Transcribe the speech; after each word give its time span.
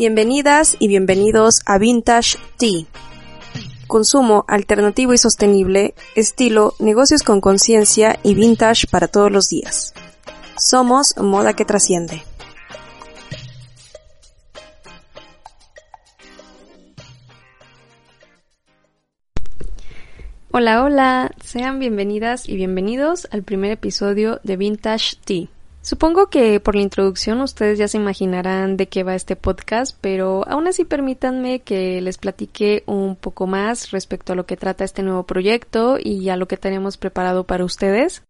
Bienvenidas 0.00 0.78
y 0.78 0.88
bienvenidos 0.88 1.60
a 1.66 1.76
Vintage 1.76 2.38
Tea. 2.56 2.86
Consumo 3.86 4.46
alternativo 4.48 5.12
y 5.12 5.18
sostenible, 5.18 5.92
estilo, 6.16 6.72
negocios 6.78 7.22
con 7.22 7.42
conciencia 7.42 8.18
y 8.22 8.32
vintage 8.32 8.86
para 8.86 9.08
todos 9.08 9.30
los 9.30 9.50
días. 9.50 9.92
Somos 10.56 11.14
moda 11.18 11.52
que 11.52 11.66
trasciende. 11.66 12.22
Hola, 20.50 20.82
hola, 20.82 21.30
sean 21.44 21.78
bienvenidas 21.78 22.48
y 22.48 22.56
bienvenidos 22.56 23.28
al 23.32 23.42
primer 23.42 23.72
episodio 23.72 24.40
de 24.44 24.56
Vintage 24.56 25.16
Tea. 25.22 25.48
Supongo 25.82 26.28
que 26.28 26.60
por 26.60 26.74
la 26.74 26.82
introducción 26.82 27.40
ustedes 27.40 27.78
ya 27.78 27.88
se 27.88 27.96
imaginarán 27.96 28.76
de 28.76 28.88
qué 28.88 29.02
va 29.02 29.14
este 29.14 29.34
podcast, 29.34 29.96
pero 30.00 30.46
aún 30.46 30.68
así 30.68 30.84
permítanme 30.84 31.60
que 31.60 32.00
les 32.02 32.18
platique 32.18 32.82
un 32.86 33.16
poco 33.16 33.46
más 33.46 33.90
respecto 33.90 34.34
a 34.34 34.36
lo 34.36 34.44
que 34.44 34.58
trata 34.58 34.84
este 34.84 35.02
nuevo 35.02 35.24
proyecto 35.24 35.96
y 35.98 36.28
a 36.28 36.36
lo 36.36 36.48
que 36.48 36.58
tenemos 36.58 36.98
preparado 36.98 37.44
para 37.44 37.64
ustedes. 37.64 38.22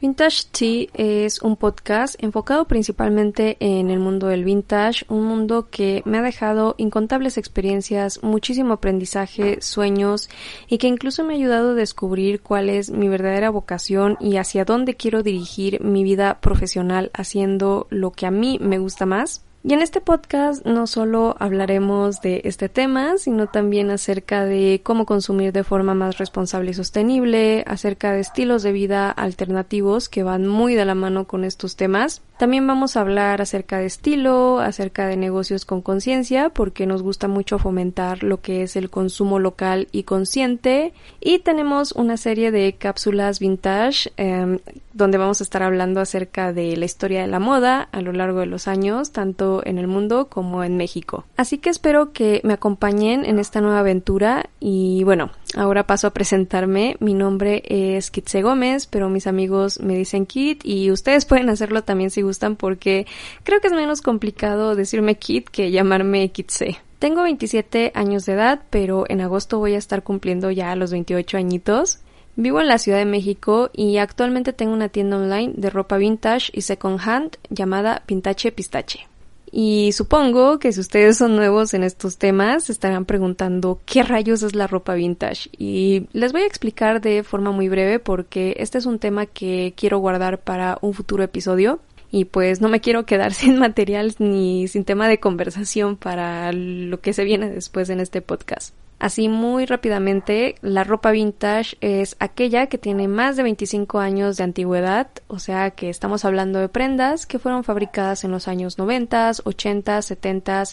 Vintage 0.00 0.44
Tea 0.50 0.86
es 0.94 1.42
un 1.42 1.56
podcast 1.56 2.14
enfocado 2.22 2.66
principalmente 2.66 3.58
en 3.60 3.90
el 3.90 3.98
mundo 3.98 4.28
del 4.28 4.44
vintage, 4.44 5.04
un 5.08 5.24
mundo 5.26 5.68
que 5.68 6.02
me 6.06 6.16
ha 6.16 6.22
dejado 6.22 6.74
incontables 6.78 7.36
experiencias, 7.36 8.22
muchísimo 8.22 8.72
aprendizaje, 8.72 9.60
sueños 9.60 10.30
y 10.68 10.78
que 10.78 10.86
incluso 10.86 11.22
me 11.22 11.34
ha 11.34 11.36
ayudado 11.36 11.72
a 11.72 11.74
descubrir 11.74 12.40
cuál 12.40 12.70
es 12.70 12.90
mi 12.90 13.10
verdadera 13.10 13.50
vocación 13.50 14.16
y 14.20 14.38
hacia 14.38 14.64
dónde 14.64 14.96
quiero 14.96 15.22
dirigir 15.22 15.82
mi 15.82 16.02
vida 16.02 16.40
profesional 16.40 17.10
haciendo 17.12 17.86
lo 17.90 18.10
que 18.12 18.24
a 18.24 18.30
mí 18.30 18.58
me 18.58 18.78
gusta 18.78 19.04
más. 19.04 19.42
Y 19.62 19.74
en 19.74 19.82
este 19.82 20.00
podcast 20.00 20.64
no 20.64 20.86
solo 20.86 21.36
hablaremos 21.38 22.22
de 22.22 22.40
este 22.44 22.70
tema, 22.70 23.18
sino 23.18 23.46
también 23.46 23.90
acerca 23.90 24.46
de 24.46 24.80
cómo 24.82 25.04
consumir 25.04 25.52
de 25.52 25.64
forma 25.64 25.92
más 25.92 26.16
responsable 26.16 26.70
y 26.70 26.74
sostenible, 26.74 27.62
acerca 27.66 28.12
de 28.12 28.20
estilos 28.20 28.62
de 28.62 28.72
vida 28.72 29.10
alternativos 29.10 30.08
que 30.08 30.22
van 30.22 30.46
muy 30.46 30.76
de 30.76 30.86
la 30.86 30.94
mano 30.94 31.26
con 31.26 31.44
estos 31.44 31.76
temas. 31.76 32.22
También 32.38 32.66
vamos 32.66 32.96
a 32.96 33.02
hablar 33.02 33.42
acerca 33.42 33.76
de 33.76 33.84
estilo, 33.84 34.60
acerca 34.60 35.06
de 35.06 35.18
negocios 35.18 35.66
con 35.66 35.82
conciencia, 35.82 36.48
porque 36.48 36.86
nos 36.86 37.02
gusta 37.02 37.28
mucho 37.28 37.58
fomentar 37.58 38.22
lo 38.22 38.40
que 38.40 38.62
es 38.62 38.76
el 38.76 38.88
consumo 38.88 39.38
local 39.38 39.88
y 39.92 40.04
consciente. 40.04 40.94
Y 41.20 41.40
tenemos 41.40 41.92
una 41.92 42.16
serie 42.16 42.50
de 42.50 42.76
cápsulas 42.78 43.40
vintage 43.40 44.10
em, 44.16 44.58
donde 44.94 45.18
vamos 45.18 45.42
a 45.42 45.44
estar 45.44 45.62
hablando 45.62 46.00
acerca 46.00 46.54
de 46.54 46.78
la 46.78 46.86
historia 46.86 47.20
de 47.20 47.26
la 47.26 47.40
moda 47.40 47.90
a 47.92 48.00
lo 48.00 48.12
largo 48.14 48.40
de 48.40 48.46
los 48.46 48.68
años, 48.68 49.12
tanto 49.12 49.49
en 49.64 49.78
el 49.78 49.86
mundo 49.86 50.28
como 50.28 50.62
en 50.64 50.76
México. 50.76 51.24
Así 51.36 51.58
que 51.58 51.70
espero 51.70 52.12
que 52.12 52.40
me 52.44 52.54
acompañen 52.54 53.24
en 53.24 53.38
esta 53.38 53.60
nueva 53.60 53.80
aventura 53.80 54.50
y 54.60 55.02
bueno, 55.04 55.30
ahora 55.56 55.86
paso 55.86 56.06
a 56.06 56.12
presentarme. 56.12 56.96
Mi 57.00 57.14
nombre 57.14 57.62
es 57.66 58.10
Kitse 58.10 58.42
Gómez, 58.42 58.86
pero 58.86 59.08
mis 59.08 59.26
amigos 59.26 59.80
me 59.80 59.96
dicen 59.96 60.26
Kit 60.26 60.64
y 60.64 60.90
ustedes 60.90 61.24
pueden 61.24 61.50
hacerlo 61.50 61.82
también 61.82 62.10
si 62.10 62.22
gustan 62.22 62.56
porque 62.56 63.06
creo 63.44 63.60
que 63.60 63.68
es 63.68 63.72
menos 63.72 64.00
complicado 64.02 64.74
decirme 64.74 65.16
Kit 65.16 65.48
que 65.48 65.70
llamarme 65.70 66.30
Kitse. 66.30 66.78
Tengo 67.00 67.22
27 67.22 67.92
años 67.94 68.26
de 68.26 68.34
edad, 68.34 68.60
pero 68.68 69.06
en 69.08 69.22
agosto 69.22 69.58
voy 69.58 69.74
a 69.74 69.78
estar 69.78 70.02
cumpliendo 70.02 70.50
ya 70.50 70.76
los 70.76 70.92
28 70.92 71.38
añitos. 71.38 72.00
Vivo 72.36 72.60
en 72.60 72.68
la 72.68 72.78
Ciudad 72.78 72.98
de 72.98 73.06
México 73.06 73.70
y 73.72 73.96
actualmente 73.96 74.52
tengo 74.52 74.72
una 74.72 74.88
tienda 74.88 75.16
online 75.16 75.52
de 75.56 75.70
ropa 75.70 75.96
vintage 75.96 76.50
y 76.52 76.62
second 76.62 77.00
hand 77.00 77.38
llamada 77.48 78.02
Vintage 78.06 78.52
Pistache. 78.52 79.09
Y 79.52 79.92
supongo 79.92 80.58
que 80.58 80.72
si 80.72 80.80
ustedes 80.80 81.18
son 81.18 81.34
nuevos 81.34 81.74
en 81.74 81.82
estos 81.82 82.18
temas, 82.18 82.70
estarán 82.70 83.04
preguntando 83.04 83.80
qué 83.84 84.02
rayos 84.02 84.42
es 84.42 84.54
la 84.54 84.66
ropa 84.66 84.94
vintage. 84.94 85.50
Y 85.58 86.06
les 86.12 86.32
voy 86.32 86.42
a 86.42 86.46
explicar 86.46 87.00
de 87.00 87.22
forma 87.24 87.50
muy 87.50 87.68
breve 87.68 87.98
porque 87.98 88.54
este 88.58 88.78
es 88.78 88.86
un 88.86 88.98
tema 88.98 89.26
que 89.26 89.74
quiero 89.76 89.98
guardar 89.98 90.38
para 90.38 90.78
un 90.82 90.94
futuro 90.94 91.24
episodio. 91.24 91.80
Y 92.12 92.24
pues 92.24 92.60
no 92.60 92.68
me 92.68 92.80
quiero 92.80 93.06
quedar 93.06 93.32
sin 93.34 93.58
material 93.58 94.14
ni 94.18 94.68
sin 94.68 94.84
tema 94.84 95.08
de 95.08 95.18
conversación 95.18 95.96
para 95.96 96.52
lo 96.52 97.00
que 97.00 97.12
se 97.12 97.24
viene 97.24 97.50
después 97.50 97.90
en 97.90 98.00
este 98.00 98.22
podcast. 98.22 98.74
Así 99.00 99.30
muy 99.30 99.64
rápidamente, 99.64 100.56
la 100.60 100.84
ropa 100.84 101.10
vintage 101.10 101.78
es 101.80 102.16
aquella 102.20 102.66
que 102.66 102.76
tiene 102.76 103.08
más 103.08 103.34
de 103.34 103.42
25 103.42 103.98
años 103.98 104.36
de 104.36 104.44
antigüedad, 104.44 105.08
o 105.26 105.38
sea 105.38 105.70
que 105.70 105.88
estamos 105.88 106.26
hablando 106.26 106.58
de 106.58 106.68
prendas 106.68 107.24
que 107.24 107.38
fueron 107.38 107.64
fabricadas 107.64 108.24
en 108.24 108.30
los 108.30 108.46
años 108.46 108.76
90, 108.76 109.32
80, 109.42 110.02
70, 110.02 110.64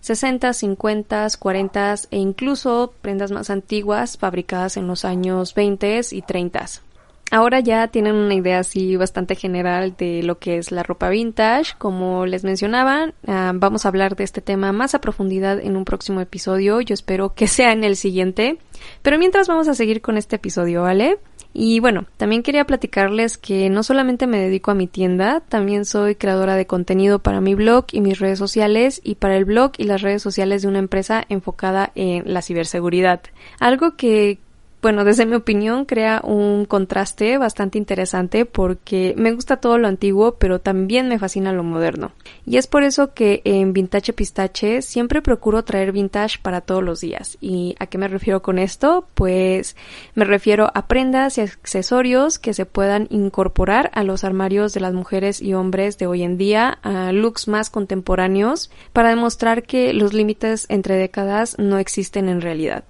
60, 0.00 0.52
50, 0.52 1.28
40 1.38 1.94
e 2.10 2.16
incluso 2.16 2.94
prendas 3.00 3.30
más 3.30 3.48
antiguas 3.48 4.18
fabricadas 4.18 4.76
en 4.76 4.88
los 4.88 5.04
años 5.04 5.54
20 5.54 6.00
y 6.10 6.22
30. 6.22 6.87
Ahora 7.30 7.60
ya 7.60 7.88
tienen 7.88 8.14
una 8.14 8.34
idea 8.34 8.58
así 8.58 8.96
bastante 8.96 9.34
general 9.34 9.94
de 9.96 10.22
lo 10.22 10.38
que 10.38 10.56
es 10.56 10.72
la 10.72 10.82
ropa 10.82 11.10
vintage. 11.10 11.74
Como 11.76 12.24
les 12.24 12.42
mencionaba, 12.44 13.12
ah, 13.26 13.52
vamos 13.54 13.84
a 13.84 13.88
hablar 13.88 14.16
de 14.16 14.24
este 14.24 14.40
tema 14.40 14.72
más 14.72 14.94
a 14.94 15.00
profundidad 15.00 15.60
en 15.60 15.76
un 15.76 15.84
próximo 15.84 16.20
episodio. 16.20 16.80
Yo 16.80 16.94
espero 16.94 17.34
que 17.34 17.46
sea 17.48 17.72
en 17.72 17.84
el 17.84 17.96
siguiente. 17.96 18.58
Pero 19.02 19.18
mientras 19.18 19.48
vamos 19.48 19.68
a 19.68 19.74
seguir 19.74 20.00
con 20.00 20.16
este 20.16 20.36
episodio, 20.36 20.82
¿vale? 20.82 21.18
Y 21.52 21.80
bueno, 21.80 22.06
también 22.16 22.42
quería 22.42 22.66
platicarles 22.66 23.38
que 23.38 23.68
no 23.70 23.82
solamente 23.82 24.26
me 24.26 24.38
dedico 24.38 24.70
a 24.70 24.74
mi 24.74 24.86
tienda, 24.86 25.40
también 25.40 25.84
soy 25.84 26.14
creadora 26.14 26.56
de 26.56 26.66
contenido 26.66 27.18
para 27.20 27.40
mi 27.40 27.54
blog 27.54 27.86
y 27.90 28.00
mis 28.00 28.18
redes 28.18 28.38
sociales 28.38 29.00
y 29.02 29.16
para 29.16 29.36
el 29.36 29.44
blog 29.44 29.72
y 29.78 29.84
las 29.84 30.02
redes 30.02 30.22
sociales 30.22 30.62
de 30.62 30.68
una 30.68 30.78
empresa 30.78 31.24
enfocada 31.28 31.90
en 31.94 32.32
la 32.32 32.42
ciberseguridad. 32.42 33.22
Algo 33.58 33.96
que 33.96 34.38
bueno, 34.80 35.04
desde 35.04 35.26
mi 35.26 35.34
opinión 35.34 35.84
crea 35.86 36.20
un 36.22 36.64
contraste 36.64 37.36
bastante 37.36 37.78
interesante 37.78 38.44
porque 38.44 39.12
me 39.16 39.32
gusta 39.32 39.56
todo 39.56 39.76
lo 39.76 39.88
antiguo, 39.88 40.36
pero 40.36 40.60
también 40.60 41.08
me 41.08 41.18
fascina 41.18 41.52
lo 41.52 41.64
moderno. 41.64 42.12
Y 42.46 42.58
es 42.58 42.68
por 42.68 42.84
eso 42.84 43.12
que 43.12 43.42
en 43.44 43.72
Vintage 43.72 44.12
Pistache 44.12 44.82
siempre 44.82 45.20
procuro 45.20 45.64
traer 45.64 45.90
vintage 45.90 46.38
para 46.40 46.60
todos 46.60 46.84
los 46.84 47.00
días. 47.00 47.38
¿Y 47.40 47.74
a 47.80 47.86
qué 47.86 47.98
me 47.98 48.06
refiero 48.06 48.40
con 48.40 48.58
esto? 48.58 49.08
Pues 49.14 49.74
me 50.14 50.24
refiero 50.24 50.70
a 50.72 50.86
prendas 50.86 51.38
y 51.38 51.40
accesorios 51.40 52.38
que 52.38 52.54
se 52.54 52.64
puedan 52.64 53.08
incorporar 53.10 53.90
a 53.94 54.04
los 54.04 54.22
armarios 54.22 54.74
de 54.74 54.80
las 54.80 54.94
mujeres 54.94 55.42
y 55.42 55.54
hombres 55.54 55.98
de 55.98 56.06
hoy 56.06 56.22
en 56.22 56.38
día, 56.38 56.78
a 56.82 57.10
looks 57.10 57.48
más 57.48 57.68
contemporáneos, 57.68 58.70
para 58.92 59.10
demostrar 59.10 59.64
que 59.64 59.92
los 59.92 60.12
límites 60.12 60.66
entre 60.68 60.94
décadas 60.96 61.56
no 61.58 61.78
existen 61.78 62.28
en 62.28 62.40
realidad. 62.40 62.84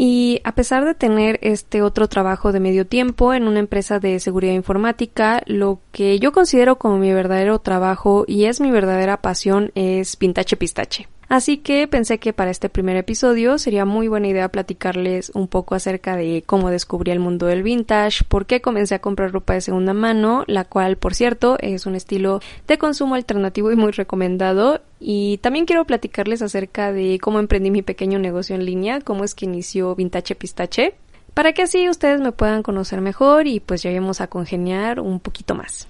Y 0.00 0.40
a 0.44 0.52
pesar 0.52 0.84
de 0.84 0.94
tener 0.94 1.40
este 1.42 1.82
otro 1.82 2.06
trabajo 2.06 2.52
de 2.52 2.60
medio 2.60 2.86
tiempo 2.86 3.34
en 3.34 3.48
una 3.48 3.58
empresa 3.58 3.98
de 3.98 4.20
seguridad 4.20 4.52
informática, 4.52 5.42
lo 5.46 5.80
que 5.90 6.20
yo 6.20 6.30
considero 6.30 6.78
como 6.78 6.98
mi 6.98 7.12
verdadero 7.12 7.58
trabajo 7.58 8.24
y 8.28 8.44
es 8.44 8.60
mi 8.60 8.70
verdadera 8.70 9.20
pasión 9.20 9.72
es 9.74 10.14
Pintache 10.14 10.56
Pistache. 10.56 11.08
Así 11.28 11.58
que 11.58 11.86
pensé 11.86 12.18
que 12.18 12.32
para 12.32 12.50
este 12.50 12.70
primer 12.70 12.96
episodio 12.96 13.58
sería 13.58 13.84
muy 13.84 14.08
buena 14.08 14.28
idea 14.28 14.48
platicarles 14.48 15.30
un 15.34 15.46
poco 15.46 15.74
acerca 15.74 16.16
de 16.16 16.42
cómo 16.46 16.70
descubrí 16.70 17.10
el 17.10 17.18
mundo 17.18 17.46
del 17.46 17.62
vintage, 17.62 18.24
por 18.26 18.46
qué 18.46 18.62
comencé 18.62 18.94
a 18.94 19.00
comprar 19.00 19.32
ropa 19.32 19.52
de 19.52 19.60
segunda 19.60 19.92
mano, 19.92 20.44
la 20.46 20.64
cual 20.64 20.96
por 20.96 21.14
cierto 21.14 21.58
es 21.60 21.84
un 21.84 21.96
estilo 21.96 22.40
de 22.66 22.78
consumo 22.78 23.14
alternativo 23.14 23.70
y 23.70 23.76
muy 23.76 23.92
recomendado, 23.92 24.80
y 25.00 25.38
también 25.38 25.66
quiero 25.66 25.84
platicarles 25.84 26.42
acerca 26.42 26.92
de 26.92 27.18
cómo 27.20 27.38
emprendí 27.38 27.70
mi 27.70 27.82
pequeño 27.82 28.18
negocio 28.18 28.54
en 28.54 28.64
línea, 28.64 29.00
cómo 29.00 29.24
es 29.24 29.34
que 29.34 29.44
inició 29.44 29.94
Vintage 29.94 30.34
Pistache, 30.34 30.94
para 31.34 31.52
que 31.52 31.62
así 31.62 31.88
ustedes 31.88 32.20
me 32.20 32.32
puedan 32.32 32.62
conocer 32.62 33.00
mejor 33.00 33.46
y 33.46 33.60
pues 33.60 33.82
lleguemos 33.82 34.20
a 34.20 34.26
congeniar 34.26 35.00
un 35.00 35.20
poquito 35.20 35.54
más. 35.54 35.86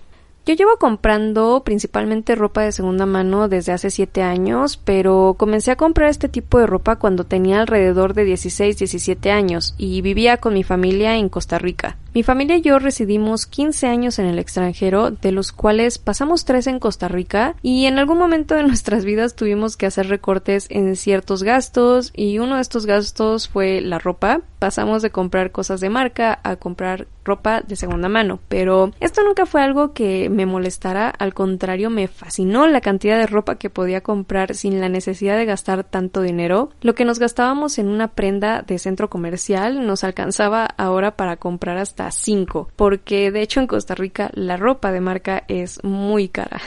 Yo 0.49 0.55
llevo 0.55 0.79
comprando 0.79 1.63
principalmente 1.63 2.35
ropa 2.35 2.63
de 2.63 2.73
segunda 2.73 3.05
mano 3.05 3.49
desde 3.49 3.73
hace 3.73 3.91
7 3.91 4.23
años, 4.23 4.79
pero 4.79 5.37
comencé 5.39 5.71
a 5.71 5.77
comprar 5.77 6.09
este 6.09 6.31
tipo 6.31 6.59
de 6.59 6.67
ropa 6.67 6.97
cuando 6.97 7.25
tenía 7.25 7.61
alrededor 7.61 8.15
de 8.15 8.25
16, 8.25 8.79
17 8.79 9.31
años 9.31 9.75
y 9.77 10.01
vivía 10.01 10.39
con 10.39 10.55
mi 10.55 10.65
familia 10.65 11.17
en 11.17 11.29
Costa 11.29 11.59
Rica. 11.59 11.99
Mi 12.19 12.25
familia 12.25 12.57
y 12.57 12.63
yo 12.63 12.81
residimos 12.81 13.47
15 13.47 13.87
años 13.87 14.19
en 14.19 14.27
el 14.27 14.41
extranjero, 14.41 15.13
de 15.13 15.31
los 15.31 15.53
cuales 15.53 15.99
pasamos 15.99 16.45
3 16.45 16.67
en 16.67 16.81
Costa 16.81 17.07
Rica, 17.07 17.55
y 17.63 17.85
en 17.85 18.01
algún 18.01 18.19
momento 18.19 18.57
de 18.57 18.65
nuestras 18.65 19.05
vidas 19.05 19.37
tuvimos 19.37 19.77
que 19.77 19.87
hacer 19.87 20.09
recortes 20.09 20.67
en 20.69 20.97
ciertos 20.97 21.45
gastos, 21.45 22.11
y 22.17 22.41
uno 22.41 22.57
de 22.57 22.63
estos 22.63 22.87
gastos 22.87 23.49
fue 23.49 23.81
la 23.81 24.01
ropa. 24.01 24.41
Pasamos 24.59 25.03
de 25.03 25.11
comprar 25.11 25.53
cosas 25.53 25.79
de 25.81 25.91
marca 25.91 26.41
a 26.43 26.57
comprar 26.57 27.07
ropa 27.29 27.61
de 27.61 27.77
segunda 27.77 28.09
mano, 28.09 28.41
pero 28.49 28.91
esto 28.99 29.23
nunca 29.23 29.47
fue 29.47 29.63
algo 29.63 29.93
que 29.93 30.29
me 30.31 30.47
molestara, 30.47 31.11
al 31.11 31.35
contrario 31.35 31.91
me 31.91 32.09
fascinó 32.09 32.67
la 32.67 32.81
cantidad 32.81 33.19
de 33.19 33.27
ropa 33.27 33.57
que 33.57 33.71
podía 33.71 34.01
comprar 34.01 34.55
sin 34.55 34.81
la 34.81 34.89
necesidad 34.89 35.37
de 35.37 35.45
gastar 35.45 35.85
tanto 35.85 36.23
dinero. 36.23 36.71
Lo 36.81 36.95
que 36.95 37.05
nos 37.05 37.21
gastábamos 37.21 37.79
en 37.79 37.89
una 37.89 38.09
prenda 38.09 38.63
de 38.63 38.79
centro 38.79 39.11
comercial 39.11 39.87
nos 39.87 40.03
alcanzaba 40.03 40.65
ahora 40.79 41.17
para 41.17 41.37
comprar 41.37 41.77
hasta 41.77 42.08
5, 42.11 42.71
porque 42.77 43.31
de 43.31 43.43
hecho 43.43 43.61
en 43.61 43.67
Costa 43.67 43.95
Rica 43.95 44.31
la 44.35 44.57
ropa 44.57 44.93
de 44.93 45.01
marca 45.01 45.45
es 45.49 45.83
muy 45.85 46.29
cara. 46.29 46.61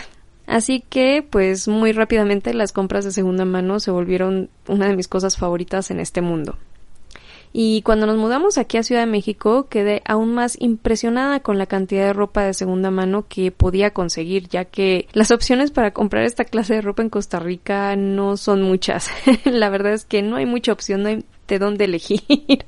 Así 0.47 0.81
que, 0.81 1.25
pues 1.27 1.67
muy 1.67 1.93
rápidamente 1.93 2.53
las 2.53 2.73
compras 2.73 3.05
de 3.05 3.11
segunda 3.11 3.45
mano 3.45 3.79
se 3.79 3.91
volvieron 3.91 4.49
una 4.67 4.87
de 4.87 4.95
mis 4.95 5.07
cosas 5.07 5.37
favoritas 5.37 5.91
en 5.91 5.99
este 5.99 6.21
mundo. 6.21 6.57
Y 7.53 7.81
cuando 7.81 8.05
nos 8.05 8.17
mudamos 8.17 8.57
aquí 8.57 8.77
a 8.77 8.83
Ciudad 8.83 9.01
de 9.01 9.11
México, 9.11 9.67
quedé 9.67 10.01
aún 10.05 10.33
más 10.33 10.55
impresionada 10.59 11.41
con 11.41 11.57
la 11.57 11.65
cantidad 11.65 12.05
de 12.05 12.13
ropa 12.13 12.43
de 12.43 12.53
segunda 12.53 12.91
mano 12.91 13.25
que 13.27 13.51
podía 13.51 13.91
conseguir, 13.91 14.47
ya 14.47 14.65
que 14.65 15.07
las 15.11 15.31
opciones 15.31 15.71
para 15.71 15.91
comprar 15.91 16.23
esta 16.23 16.45
clase 16.45 16.75
de 16.75 16.81
ropa 16.81 17.01
en 17.01 17.09
Costa 17.09 17.39
Rica 17.39 17.95
no 17.97 18.37
son 18.37 18.61
muchas. 18.61 19.09
la 19.45 19.69
verdad 19.69 19.93
es 19.93 20.05
que 20.05 20.21
no 20.21 20.37
hay 20.37 20.45
mucha 20.45 20.71
opción, 20.71 21.03
no 21.03 21.09
hay 21.09 21.25
de 21.51 21.59
dónde 21.59 21.85
elegir. 21.85 22.21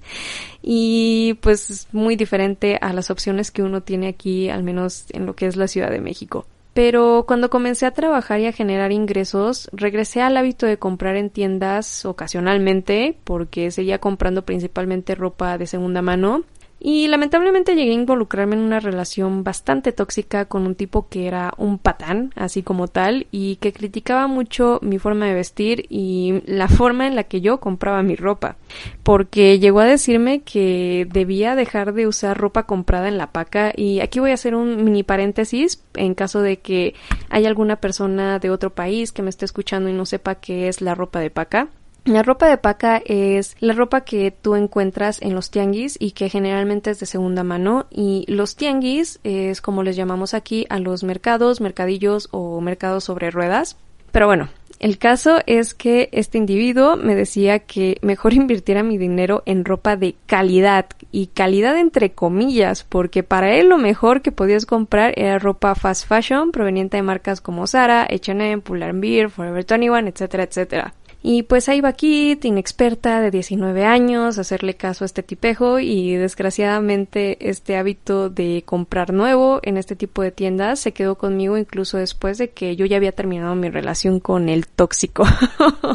y 0.61 1.35
pues 1.41 1.69
es 1.69 1.87
muy 1.93 2.15
diferente 2.15 2.77
a 2.81 2.93
las 2.93 3.09
opciones 3.09 3.49
que 3.51 3.63
uno 3.63 3.81
tiene 3.81 4.07
aquí, 4.07 4.49
al 4.49 4.63
menos 4.63 5.05
en 5.09 5.25
lo 5.25 5.35
que 5.35 5.47
es 5.47 5.55
la 5.55 5.67
Ciudad 5.67 5.89
de 5.89 6.01
México. 6.01 6.45
Pero 6.73 7.25
cuando 7.27 7.49
comencé 7.49 7.85
a 7.85 7.91
trabajar 7.91 8.39
y 8.39 8.47
a 8.47 8.51
generar 8.51 8.91
ingresos, 8.91 9.69
regresé 9.73 10.21
al 10.21 10.35
hábito 10.37 10.65
de 10.65 10.77
comprar 10.77 11.15
en 11.15 11.29
tiendas 11.29 12.03
ocasionalmente, 12.03 13.15
porque 13.23 13.69
seguía 13.69 13.99
comprando 13.99 14.43
principalmente 14.43 15.13
ropa 15.13 15.57
de 15.59 15.67
segunda 15.67 16.01
mano, 16.01 16.43
y 16.85 17.07
lamentablemente 17.07 17.75
llegué 17.75 17.91
a 17.91 17.93
involucrarme 17.93 18.57
en 18.57 18.61
una 18.61 18.81
relación 18.81 19.45
bastante 19.45 19.93
tóxica 19.93 20.45
con 20.45 20.67
un 20.67 20.75
tipo 20.75 21.07
que 21.07 21.27
era 21.27 21.53
un 21.57 21.79
patán, 21.79 22.33
así 22.35 22.61
como 22.61 22.89
tal, 22.89 23.25
y 23.31 23.55
que 23.55 23.71
criticaba 23.71 24.27
mucho 24.27 24.79
mi 24.81 24.99
forma 24.99 25.25
de 25.25 25.33
vestir 25.33 25.85
y 25.87 26.41
la 26.45 26.67
forma 26.67 27.07
en 27.07 27.15
la 27.15 27.23
que 27.23 27.39
yo 27.39 27.61
compraba 27.61 28.03
mi 28.03 28.17
ropa, 28.17 28.57
porque 29.01 29.59
llegó 29.59 29.79
a 29.79 29.85
decirme 29.85 30.41
que 30.41 31.07
debía 31.09 31.55
dejar 31.55 31.93
de 31.93 32.05
usar 32.05 32.37
ropa 32.37 32.63
comprada 32.63 33.07
en 33.07 33.17
la 33.17 33.31
paca 33.31 33.71
y 33.73 34.01
aquí 34.01 34.19
voy 34.19 34.31
a 34.31 34.33
hacer 34.33 34.53
un 34.53 34.83
mini 34.83 35.03
paréntesis 35.03 35.81
en 35.93 36.15
caso 36.15 36.41
de 36.41 36.59
que 36.59 36.95
haya 37.29 37.47
alguna 37.47 37.77
persona 37.77 38.39
de 38.39 38.49
otro 38.49 38.71
país 38.71 39.13
que 39.13 39.21
me 39.21 39.29
esté 39.29 39.45
escuchando 39.45 39.89
y 39.89 39.93
no 39.93 40.05
sepa 40.05 40.35
qué 40.35 40.67
es 40.67 40.81
la 40.81 40.95
ropa 40.95 41.21
de 41.21 41.29
paca. 41.29 41.69
La 42.05 42.21
ropa 42.21 42.49
de 42.49 42.57
paca 42.57 43.01
es 43.05 43.55
la 43.61 43.73
ropa 43.73 44.01
que 44.01 44.29
tú 44.31 44.55
encuentras 44.55 45.21
en 45.21 45.33
los 45.33 45.51
tianguis 45.51 45.95
y 45.97 46.11
que 46.11 46.27
generalmente 46.27 46.91
es 46.91 46.99
de 46.99 47.05
segunda 47.05 47.43
mano 47.43 47.85
y 47.89 48.25
los 48.27 48.57
tianguis 48.57 49.21
es 49.23 49.61
como 49.61 49.83
les 49.83 49.95
llamamos 49.95 50.33
aquí 50.33 50.65
a 50.69 50.79
los 50.79 51.05
mercados, 51.05 51.61
mercadillos 51.61 52.27
o 52.31 52.59
mercados 52.59 53.05
sobre 53.05 53.31
ruedas. 53.31 53.77
Pero 54.11 54.27
bueno, 54.27 54.49
el 54.79 54.97
caso 54.97 55.39
es 55.45 55.73
que 55.73 56.09
este 56.11 56.37
individuo 56.37 56.97
me 56.97 57.15
decía 57.15 57.59
que 57.59 57.99
mejor 58.01 58.33
invirtiera 58.33 58.83
mi 58.83 58.97
dinero 58.97 59.41
en 59.45 59.63
ropa 59.63 59.95
de 59.95 60.15
calidad 60.25 60.87
y 61.09 61.27
calidad 61.27 61.77
entre 61.77 62.11
comillas, 62.11 62.83
porque 62.83 63.23
para 63.23 63.55
él 63.55 63.69
lo 63.69 63.77
mejor 63.77 64.21
que 64.21 64.33
podías 64.33 64.65
comprar 64.65 65.13
era 65.15 65.39
ropa 65.39 65.73
fast 65.73 66.05
fashion 66.05 66.51
proveniente 66.51 66.97
de 66.97 67.03
marcas 67.03 67.39
como 67.39 67.65
Zara, 67.65 68.03
H&M, 68.03 68.61
Pull&Bear, 68.61 69.29
Forever 69.29 69.65
21, 69.65 70.09
etcétera, 70.09 70.43
etcétera. 70.43 70.93
Y 71.25 71.43
pues 71.43 71.69
ahí 71.69 71.79
va 71.79 71.93
Kit, 71.93 72.43
inexperta 72.43 73.21
de 73.21 73.31
19 73.31 73.85
años, 73.85 74.37
hacerle 74.37 74.73
caso 74.73 75.05
a 75.05 75.07
este 75.07 75.23
tipejo 75.23 75.79
y 75.79 76.17
desgraciadamente 76.17 77.49
este 77.49 77.77
hábito 77.77 78.29
de 78.29 78.63
comprar 78.65 79.13
nuevo 79.13 79.61
en 79.63 79.77
este 79.77 79.95
tipo 79.95 80.21
de 80.21 80.31
tiendas 80.31 80.81
se 80.81 80.91
quedó 80.91 81.15
conmigo 81.15 81.57
incluso 81.57 81.97
después 81.97 82.37
de 82.37 82.49
que 82.49 82.75
yo 82.75 82.85
ya 82.85 82.97
había 82.97 83.13
terminado 83.13 83.55
mi 83.55 83.69
relación 83.69 84.19
con 84.19 84.49
el 84.49 84.67
tóxico. 84.67 85.23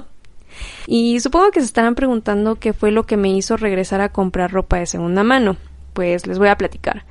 y 0.86 1.20
supongo 1.20 1.50
que 1.50 1.60
se 1.60 1.66
estarán 1.66 1.94
preguntando 1.94 2.54
qué 2.54 2.72
fue 2.72 2.90
lo 2.90 3.04
que 3.04 3.18
me 3.18 3.28
hizo 3.28 3.58
regresar 3.58 4.00
a 4.00 4.08
comprar 4.08 4.50
ropa 4.50 4.78
de 4.78 4.86
segunda 4.86 5.24
mano. 5.24 5.58
Pues 5.92 6.26
les 6.26 6.38
voy 6.38 6.48
a 6.48 6.56
platicar. 6.56 7.04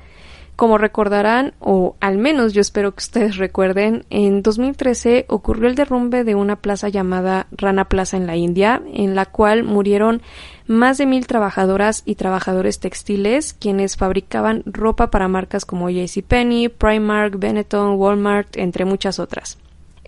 Como 0.58 0.76
recordarán, 0.76 1.54
o 1.60 1.94
al 2.00 2.18
menos 2.18 2.52
yo 2.52 2.60
espero 2.60 2.92
que 2.92 2.98
ustedes 3.04 3.36
recuerden, 3.36 4.04
en 4.10 4.42
2013 4.42 5.26
ocurrió 5.28 5.68
el 5.68 5.76
derrumbe 5.76 6.24
de 6.24 6.34
una 6.34 6.56
plaza 6.56 6.88
llamada 6.88 7.46
Rana 7.52 7.84
Plaza 7.84 8.16
en 8.16 8.26
la 8.26 8.34
India, 8.34 8.82
en 8.92 9.14
la 9.14 9.26
cual 9.26 9.62
murieron 9.62 10.20
más 10.66 10.98
de 10.98 11.06
mil 11.06 11.28
trabajadoras 11.28 12.02
y 12.04 12.16
trabajadores 12.16 12.80
textiles, 12.80 13.52
quienes 13.52 13.96
fabricaban 13.96 14.64
ropa 14.66 15.12
para 15.12 15.28
marcas 15.28 15.64
como 15.64 15.90
JCPenney, 15.90 16.70
Primark, 16.70 17.38
Benetton, 17.38 17.94
Walmart, 17.94 18.56
entre 18.56 18.84
muchas 18.84 19.20
otras. 19.20 19.58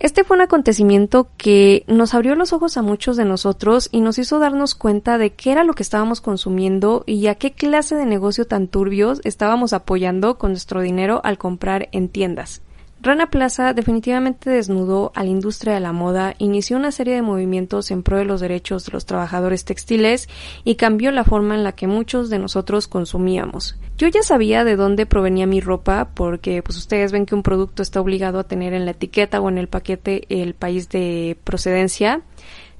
Este 0.01 0.23
fue 0.23 0.35
un 0.35 0.41
acontecimiento 0.41 1.27
que 1.37 1.83
nos 1.85 2.15
abrió 2.15 2.33
los 2.33 2.53
ojos 2.53 2.75
a 2.75 2.81
muchos 2.81 3.17
de 3.17 3.23
nosotros 3.23 3.87
y 3.91 4.01
nos 4.01 4.17
hizo 4.17 4.39
darnos 4.39 4.73
cuenta 4.73 5.19
de 5.19 5.33
qué 5.33 5.51
era 5.51 5.63
lo 5.63 5.75
que 5.75 5.83
estábamos 5.83 6.21
consumiendo 6.21 7.03
y 7.05 7.27
a 7.27 7.35
qué 7.35 7.51
clase 7.51 7.95
de 7.95 8.07
negocio 8.07 8.47
tan 8.47 8.67
turbios 8.67 9.21
estábamos 9.25 9.73
apoyando 9.73 10.39
con 10.39 10.53
nuestro 10.53 10.81
dinero 10.81 11.21
al 11.23 11.37
comprar 11.37 11.87
en 11.91 12.09
tiendas. 12.09 12.63
Rana 13.03 13.31
Plaza 13.31 13.73
definitivamente 13.73 14.51
desnudó 14.51 15.11
a 15.15 15.23
la 15.23 15.31
industria 15.31 15.73
de 15.73 15.79
la 15.79 15.91
moda, 15.91 16.35
inició 16.37 16.77
una 16.77 16.91
serie 16.91 17.15
de 17.15 17.23
movimientos 17.23 17.89
en 17.89 18.03
pro 18.03 18.17
de 18.17 18.25
los 18.25 18.41
derechos 18.41 18.85
de 18.85 18.91
los 18.91 19.07
trabajadores 19.07 19.65
textiles 19.65 20.29
y 20.63 20.75
cambió 20.75 21.11
la 21.11 21.23
forma 21.23 21.55
en 21.55 21.63
la 21.63 21.71
que 21.71 21.87
muchos 21.87 22.29
de 22.29 22.37
nosotros 22.37 22.87
consumíamos. 22.87 23.75
Yo 23.97 24.07
ya 24.07 24.21
sabía 24.21 24.63
de 24.63 24.75
dónde 24.75 25.07
provenía 25.07 25.47
mi 25.47 25.61
ropa 25.61 26.11
porque 26.13 26.61
pues 26.61 26.77
ustedes 26.77 27.11
ven 27.11 27.25
que 27.25 27.33
un 27.33 27.41
producto 27.41 27.81
está 27.81 27.99
obligado 27.99 28.37
a 28.37 28.43
tener 28.43 28.73
en 28.73 28.85
la 28.85 28.91
etiqueta 28.91 29.41
o 29.41 29.49
en 29.49 29.57
el 29.57 29.67
paquete 29.67 30.25
el 30.29 30.53
país 30.53 30.87
de 30.89 31.39
procedencia 31.43 32.21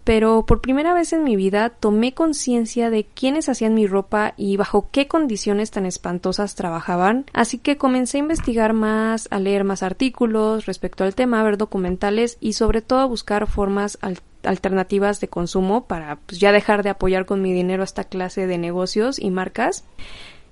pero 0.03 0.45
por 0.45 0.61
primera 0.61 0.93
vez 0.93 1.13
en 1.13 1.23
mi 1.23 1.35
vida 1.35 1.69
tomé 1.69 2.13
conciencia 2.13 2.89
de 2.89 3.05
quiénes 3.05 3.49
hacían 3.49 3.73
mi 3.73 3.87
ropa 3.87 4.33
y 4.37 4.57
bajo 4.57 4.89
qué 4.91 5.07
condiciones 5.07 5.71
tan 5.71 5.85
espantosas 5.85 6.55
trabajaban, 6.55 7.25
así 7.33 7.57
que 7.57 7.77
comencé 7.77 8.17
a 8.17 8.21
investigar 8.21 8.73
más, 8.73 9.27
a 9.31 9.39
leer 9.39 9.63
más 9.63 9.83
artículos 9.83 10.65
respecto 10.65 11.03
al 11.03 11.15
tema, 11.15 11.39
a 11.39 11.43
ver 11.43 11.57
documentales 11.57 12.37
y 12.39 12.53
sobre 12.53 12.81
todo 12.81 12.99
a 12.99 13.05
buscar 13.05 13.47
formas 13.47 13.97
alternativas 14.43 15.19
de 15.21 15.27
consumo 15.27 15.85
para 15.85 16.17
pues, 16.17 16.39
ya 16.39 16.51
dejar 16.51 16.83
de 16.83 16.89
apoyar 16.89 17.25
con 17.25 17.41
mi 17.41 17.53
dinero 17.53 17.83
a 17.83 17.85
esta 17.85 18.03
clase 18.03 18.47
de 18.47 18.57
negocios 18.57 19.19
y 19.19 19.29
marcas. 19.29 19.85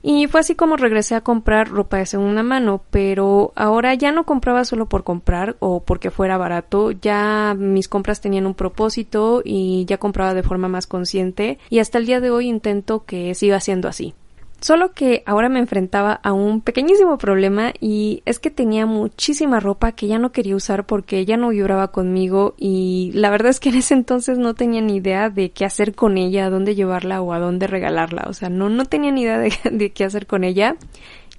Y 0.01 0.27
fue 0.27 0.39
así 0.39 0.55
como 0.55 0.77
regresé 0.77 1.15
a 1.15 1.21
comprar 1.21 1.69
ropa 1.69 1.97
de 1.97 2.05
segunda 2.05 2.41
mano, 2.41 2.81
pero 2.89 3.51
ahora 3.55 3.93
ya 3.95 4.11
no 4.11 4.25
compraba 4.25 4.63
solo 4.63 4.87
por 4.87 5.03
comprar 5.03 5.57
o 5.59 5.83
porque 5.83 6.09
fuera 6.09 6.37
barato, 6.37 6.91
ya 6.91 7.55
mis 7.57 7.89
compras 7.89 8.21
tenían 8.21 8.45
un 8.45 8.53
propósito 8.53 9.41
y 9.43 9.85
ya 9.85 9.97
compraba 9.97 10.33
de 10.33 10.43
forma 10.43 10.69
más 10.69 10.87
consciente 10.87 11.59
y 11.69 11.79
hasta 11.79 11.97
el 11.97 12.05
día 12.05 12.21
de 12.21 12.29
hoy 12.31 12.47
intento 12.47 13.03
que 13.05 13.35
siga 13.35 13.59
siendo 13.59 13.89
así. 13.89 14.13
Solo 14.61 14.91
que 14.91 15.23
ahora 15.25 15.47
me 15.47 15.59
enfrentaba 15.59 16.13
a 16.13 16.33
un 16.33 16.61
pequeñísimo 16.61 17.17
problema 17.17 17.71
y 17.79 18.21
es 18.25 18.39
que 18.39 18.51
tenía 18.51 18.85
muchísima 18.85 19.59
ropa 19.59 19.93
que 19.93 20.07
ya 20.07 20.19
no 20.19 20.31
quería 20.31 20.55
usar 20.55 20.85
porque 20.85 21.25
ya 21.25 21.37
no 21.37 21.49
vibraba 21.49 21.91
conmigo 21.91 22.55
y 22.57 23.11
la 23.13 23.29
verdad 23.29 23.51
es 23.51 23.59
que 23.59 23.69
en 23.69 23.75
ese 23.75 23.93
entonces 23.93 24.37
no 24.37 24.55
tenía 24.55 24.81
ni 24.81 24.97
idea 24.97 25.29
de 25.29 25.51
qué 25.51 25.63
hacer 25.63 25.95
con 25.95 26.17
ella, 26.17 26.45
a 26.45 26.49
dónde 26.49 26.75
llevarla 26.75 27.21
o 27.21 27.31
a 27.33 27.39
dónde 27.39 27.67
regalarla. 27.67 28.25
O 28.27 28.33
sea, 28.33 28.49
no, 28.49 28.69
no 28.69 28.85
tenía 28.85 29.11
ni 29.11 29.21
idea 29.21 29.39
de, 29.39 29.53
de 29.71 29.91
qué 29.91 30.03
hacer 30.03 30.27
con 30.27 30.43
ella. 30.43 30.75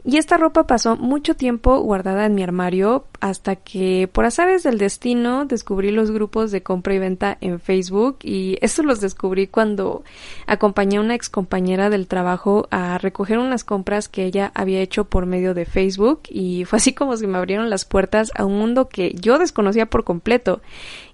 Y 0.02 0.16
esta 0.16 0.38
ropa 0.38 0.66
pasó 0.66 0.96
mucho 0.96 1.36
tiempo 1.36 1.78
guardada 1.80 2.24
en 2.24 2.34
mi 2.34 2.42
armario 2.42 3.04
hasta 3.20 3.56
que 3.56 4.08
por 4.10 4.24
azares 4.24 4.62
del 4.62 4.78
destino 4.78 5.44
descubrí 5.44 5.90
los 5.90 6.10
grupos 6.10 6.50
de 6.50 6.62
compra 6.62 6.94
y 6.94 6.98
venta 6.98 7.36
en 7.42 7.60
Facebook 7.60 8.18
y 8.22 8.56
eso 8.62 8.82
los 8.82 9.02
descubrí 9.02 9.46
cuando 9.46 10.02
acompañé 10.46 10.96
a 10.96 11.00
una 11.02 11.14
ex 11.14 11.28
compañera 11.28 11.90
del 11.90 12.06
trabajo 12.06 12.66
a 12.70 12.96
recoger 12.96 13.38
unas 13.38 13.62
compras 13.62 14.08
que 14.08 14.24
ella 14.24 14.52
había 14.54 14.80
hecho 14.80 15.04
por 15.04 15.26
medio 15.26 15.52
de 15.52 15.66
Facebook 15.66 16.22
y 16.30 16.64
fue 16.64 16.78
así 16.78 16.94
como 16.94 17.18
se 17.18 17.26
me 17.26 17.36
abrieron 17.36 17.68
las 17.68 17.84
puertas 17.84 18.32
a 18.34 18.46
un 18.46 18.58
mundo 18.58 18.88
que 18.88 19.12
yo 19.20 19.38
desconocía 19.38 19.84
por 19.84 20.04
completo 20.04 20.62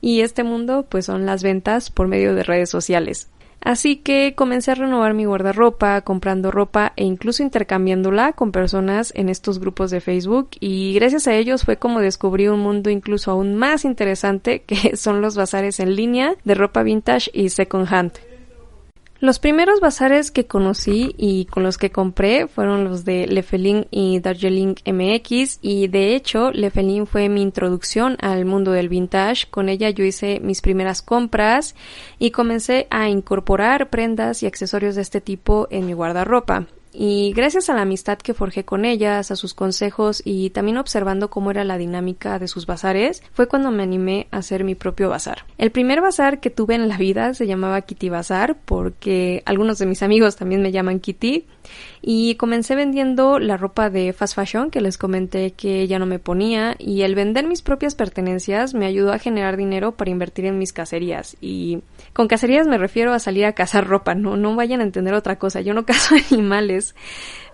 y 0.01 0.21
este 0.21 0.45
mundo 0.45 0.87
pues 0.89 1.07
son 1.07 1.27
las 1.27 1.43
ventas 1.43 1.91
por 1.91 2.07
medio 2.07 2.37
de 2.37 2.45
redes 2.45 2.71
sociales. 2.71 3.29
Así 3.67 3.97
que 3.97 4.35
comencé 4.37 4.71
a 4.71 4.75
renovar 4.77 5.13
mi 5.13 5.25
guardarropa, 5.25 6.01
comprando 6.03 6.53
ropa 6.53 6.93
e 6.95 7.03
incluso 7.03 7.43
intercambiándola 7.43 8.33
con 8.33 8.53
personas 8.53 9.13
en 9.17 9.29
estos 9.29 9.59
grupos 9.59 9.91
de 9.91 10.01
Facebook 10.01 10.51
y 10.61 10.95
gracias 10.95 11.27
a 11.27 11.35
ellos 11.35 11.65
fue 11.65 11.77
como 11.77 11.99
descubrí 12.01 12.47
un 12.47 12.61
mundo 12.61 12.91
incluso 12.91 13.33
aún 13.33 13.57
más 13.57 13.85
interesante 13.85 14.63
que 14.67 14.97
son 14.97 15.21
los 15.21 15.35
bazares 15.35 15.81
en 15.81 15.97
línea 15.97 16.37
de 16.45 16.55
ropa 16.55 16.85
vintage 16.85 17.29
y 17.35 17.49
second 17.49 17.93
hand. 17.93 18.13
Los 19.27 19.41
primeros 19.41 19.81
bazares 19.81 20.31
que 20.31 20.47
conocí 20.47 21.13
y 21.19 21.47
con 21.47 21.65
los 21.65 21.79
que 21.79 21.91
compré 21.91 22.47
fueron 22.47 22.85
los 22.85 23.05
de 23.05 23.27
Lefelin 23.27 23.89
y 23.91 24.21
Darjeeling 24.21 24.77
MX 24.87 25.59
y 25.63 25.89
de 25.89 26.15
hecho 26.15 26.53
Lefelin 26.53 27.09
fue 27.09 27.29
mi 27.29 27.43
introducción 27.43 28.17
al 28.21 28.45
mundo 28.45 28.71
del 28.71 28.89
vintage. 28.89 29.49
Con 29.51 29.69
ella 29.69 29.91
yo 29.91 30.05
hice 30.05 30.39
mis 30.39 30.61
primeras 30.61 31.03
compras 31.03 31.75
y 32.21 32.31
comencé 32.31 32.87
a 32.89 33.09
incorporar 33.09 33.91
prendas 33.91 34.45
y 34.45 34.47
accesorios 34.47 34.95
de 34.95 35.03
este 35.03 35.21
tipo 35.21 35.67
en 35.73 35.87
mi 35.87 35.93
guardarropa. 35.93 36.69
Y 36.93 37.33
gracias 37.35 37.69
a 37.69 37.75
la 37.75 37.83
amistad 37.83 38.19
que 38.19 38.35
forjé 38.35 38.65
con 38.65 38.85
ellas, 38.85 39.31
a 39.31 39.37
sus 39.37 39.55
consejos 39.55 40.23
y 40.25 40.51
también 40.51 40.79
observando 40.79 41.29
cómo 41.29 41.51
era 41.51 41.65
la 41.65 41.79
dinámica 41.79 42.39
de 42.39 42.49
sus 42.49 42.67
bazares, 42.67 43.23
fue 43.33 43.49
cuando 43.49 43.71
me 43.71 43.83
animé 43.83 44.29
a 44.31 44.39
hacer 44.39 44.65
mi 44.65 44.75
propio 44.75 45.09
bazar. 45.09 45.45
El 45.59 45.71
primer 45.71 46.01
bazar 46.01 46.41
que 46.41 46.51
tuve 46.51 46.75
en 46.75 46.89
la 46.89 46.97
vida 46.97 47.35
se 47.35 47.47
llamaba 47.47 47.83
Kitty 47.83 48.09
Bazar 48.09 48.57
porque 48.65 49.43
algunos 49.45 49.79
de 49.79 49.87
mis 49.87 50.03
amigos 50.03 50.37
también 50.37 50.63
me 50.63 50.73
llaman 50.73 51.01
Kitty 51.01 51.47
y 52.03 52.35
comencé 52.37 52.75
vendiendo 52.75 53.39
la 53.39 53.57
ropa 53.57 53.91
de 53.91 54.13
fast 54.13 54.35
fashion 54.35 54.71
que 54.71 54.81
les 54.81 54.99
comenté 54.99 55.53
que 55.53 55.87
ya 55.87 55.99
no 55.99 56.07
me 56.07 56.19
ponía 56.19 56.77
y 56.79 57.03
el 57.03 57.15
vender 57.15 57.47
mis 57.47 57.63
propias 57.63 57.95
pertenencias 57.95 58.75
me 58.75 58.87
ayudó 58.87 59.13
a 59.13 59.19
generar 59.19 59.57
dinero 59.57 59.97
para 59.97 60.11
invertir 60.11 60.47
en 60.47 60.59
mis 60.59 60.73
cacerías 60.73 61.37
y 61.41 61.83
con 62.13 62.29
cacerías 62.29 62.67
me 62.67 62.79
refiero 62.79 63.13
a 63.13 63.19
salir 63.19 63.45
a 63.47 63.53
cazar 63.53 63.87
ropa, 63.87 64.15
no, 64.15 64.37
no 64.37 64.55
vayan 64.57 64.81
a 64.81 64.85
entender 64.85 65.15
otra 65.15 65.39
cosa, 65.39 65.61
yo 65.61 65.75
no 65.75 65.87
cazo 65.87 66.15
animales. 66.31 66.95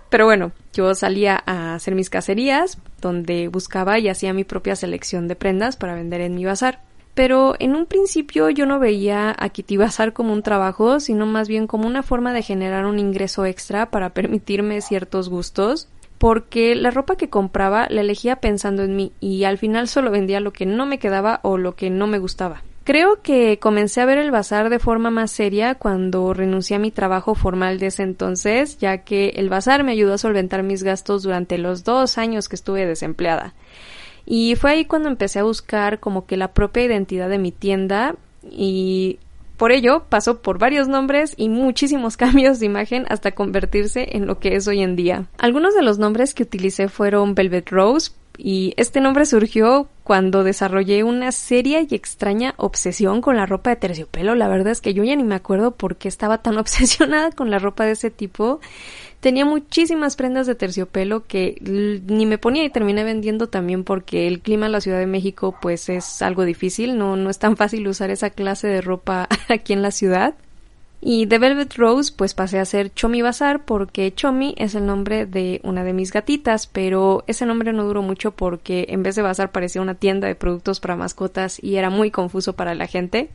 Pero 0.09 0.25
bueno, 0.25 0.51
yo 0.73 0.93
salía 0.93 1.41
a 1.43 1.73
hacer 1.73 1.95
mis 1.95 2.11
cacerías, 2.11 2.77
donde 3.01 3.47
buscaba 3.47 3.97
y 3.97 4.09
hacía 4.09 4.31
mi 4.31 4.43
propia 4.43 4.75
selección 4.75 5.27
de 5.27 5.35
prendas 5.35 5.75
para 5.75 5.95
vender 5.95 6.21
en 6.21 6.35
mi 6.35 6.45
bazar. 6.45 6.81
Pero 7.13 7.55
en 7.59 7.75
un 7.75 7.85
principio 7.85 8.49
yo 8.49 8.65
no 8.65 8.79
veía 8.79 9.35
a 9.37 9.49
Kitty 9.49 9.77
Bazar 9.77 10.13
como 10.13 10.33
un 10.33 10.41
trabajo, 10.41 10.99
sino 10.99 11.25
más 11.25 11.47
bien 11.47 11.67
como 11.67 11.87
una 11.87 12.01
forma 12.01 12.33
de 12.33 12.41
generar 12.41 12.85
un 12.85 12.97
ingreso 12.97 13.45
extra 13.45 13.91
para 13.91 14.09
permitirme 14.13 14.81
ciertos 14.81 15.29
gustos, 15.29 15.87
porque 16.17 16.75
la 16.75 16.89
ropa 16.89 17.15
que 17.15 17.29
compraba 17.29 17.87
la 17.89 18.01
elegía 18.01 18.37
pensando 18.37 18.83
en 18.83 18.95
mí 18.95 19.11
y 19.19 19.43
al 19.43 19.57
final 19.57 19.87
solo 19.87 20.09
vendía 20.09 20.39
lo 20.39 20.53
que 20.53 20.65
no 20.65 20.85
me 20.85 20.97
quedaba 20.97 21.39
o 21.43 21.57
lo 21.57 21.75
que 21.75 21.89
no 21.89 22.07
me 22.07 22.17
gustaba. 22.17 22.63
Creo 22.85 23.21
que 23.21 23.59
comencé 23.59 24.01
a 24.01 24.05
ver 24.05 24.17
el 24.17 24.31
bazar 24.31 24.69
de 24.69 24.77
forma 24.77 25.09
más 25.09 25.31
seria 25.31 25.75
cuando 25.75 26.33
renuncié 26.33 26.75
a 26.75 26.79
mi 26.79 26.91
trabajo 26.91 27.33
formal 27.33 27.79
de 27.79 27.87
ese 27.87 28.03
entonces, 28.03 28.77
ya 28.77 28.99
que 28.99 29.29
el 29.35 29.47
bazar 29.47 29.85
me 29.85 29.93
ayudó 29.93 30.15
a 30.15 30.17
solventar 30.17 30.63
mis 30.63 30.83
gastos 30.83 31.23
durante 31.23 31.57
los 31.57 31.85
dos 31.85 32.17
años 32.17 32.49
que 32.49 32.57
estuve 32.57 32.85
desempleada. 32.85 33.53
Y 34.25 34.55
fue 34.55 34.71
ahí 34.71 34.85
cuando 34.85 35.09
empecé 35.09 35.39
a 35.39 35.43
buscar 35.43 35.99
como 35.99 36.25
que 36.25 36.37
la 36.37 36.53
propia 36.53 36.85
identidad 36.85 37.29
de 37.29 37.37
mi 37.37 37.51
tienda 37.51 38.15
y 38.49 39.19
por 39.57 39.71
ello 39.71 40.03
pasó 40.09 40.41
por 40.41 40.59
varios 40.59 40.87
nombres 40.87 41.33
y 41.37 41.49
muchísimos 41.49 42.17
cambios 42.17 42.59
de 42.59 42.65
imagen 42.65 43.05
hasta 43.09 43.31
convertirse 43.31 44.15
en 44.15 44.27
lo 44.27 44.39
que 44.39 44.55
es 44.55 44.67
hoy 44.67 44.81
en 44.81 44.95
día. 44.95 45.27
Algunos 45.37 45.75
de 45.75 45.83
los 45.83 45.99
nombres 45.99 46.33
que 46.33 46.43
utilicé 46.43 46.87
fueron 46.87 47.35
Velvet 47.35 47.69
Rose 47.69 48.11
y 48.37 48.73
este 48.77 48.99
nombre 48.99 49.25
surgió 49.25 49.87
cuando 50.03 50.43
desarrollé 50.43 51.03
una 51.03 51.31
seria 51.31 51.81
y 51.81 51.93
extraña 51.93 52.55
obsesión 52.57 53.21
con 53.21 53.37
la 53.37 53.45
ropa 53.45 53.69
de 53.69 53.75
terciopelo. 53.75 54.35
La 54.35 54.47
verdad 54.47 54.71
es 54.71 54.81
que 54.81 54.93
yo 54.93 55.03
ya 55.03 55.15
ni 55.15 55.23
me 55.23 55.35
acuerdo 55.35 55.71
por 55.71 55.97
qué 55.97 56.07
estaba 56.07 56.39
tan 56.39 56.57
obsesionada 56.59 57.31
con 57.31 57.51
la 57.51 57.59
ropa 57.59 57.85
de 57.85 57.91
ese 57.91 58.09
tipo 58.09 58.59
Tenía 59.23 59.45
muchísimas 59.45 60.17
prendas 60.17 60.47
de 60.47 60.55
terciopelo 60.55 61.25
que 61.25 61.55
ni 61.61 62.25
me 62.25 62.37
ponía 62.37 62.65
y 62.65 62.69
terminé 62.69 63.05
vendiendo 63.05 63.47
también 63.47 63.85
porque 63.85 64.27
el 64.27 64.41
clima 64.41 64.65
en 64.65 64.73
la 64.73 64.81
Ciudad 64.81 64.99
de 64.99 65.07
México 65.07 65.55
pues 65.61 65.87
es 65.87 66.21
algo 66.21 66.43
difícil, 66.43 66.97
no, 66.97 67.15
no 67.15 67.29
es 67.29 67.39
tan 67.39 67.55
fácil 67.55 67.87
usar 67.87 68.09
esa 68.09 68.31
clase 68.31 68.67
de 68.67 68.81
ropa 68.81 69.29
aquí 69.47 69.71
en 69.71 69.81
la 69.81 69.91
ciudad. 69.91 70.35
Y 70.99 71.25
de 71.25 71.39
Velvet 71.39 71.73
Rose 71.75 72.11
pues 72.13 72.33
pasé 72.33 72.59
a 72.59 72.65
ser 72.65 72.93
Chomi 72.93 73.21
Bazar 73.21 73.63
porque 73.63 74.13
Chomi 74.13 74.55
es 74.57 74.75
el 74.75 74.85
nombre 74.85 75.25
de 75.25 75.61
una 75.63 75.85
de 75.85 75.93
mis 75.93 76.11
gatitas, 76.11 76.67
pero 76.67 77.23
ese 77.25 77.45
nombre 77.45 77.71
no 77.71 77.85
duró 77.85 78.01
mucho 78.01 78.31
porque 78.31 78.87
en 78.89 79.03
vez 79.03 79.15
de 79.15 79.21
bazar 79.21 79.53
parecía 79.53 79.81
una 79.81 79.95
tienda 79.95 80.27
de 80.27 80.35
productos 80.35 80.81
para 80.81 80.97
mascotas 80.97 81.63
y 81.63 81.77
era 81.77 81.89
muy 81.89 82.11
confuso 82.11 82.57
para 82.57 82.75
la 82.75 82.87
gente. 82.87 83.29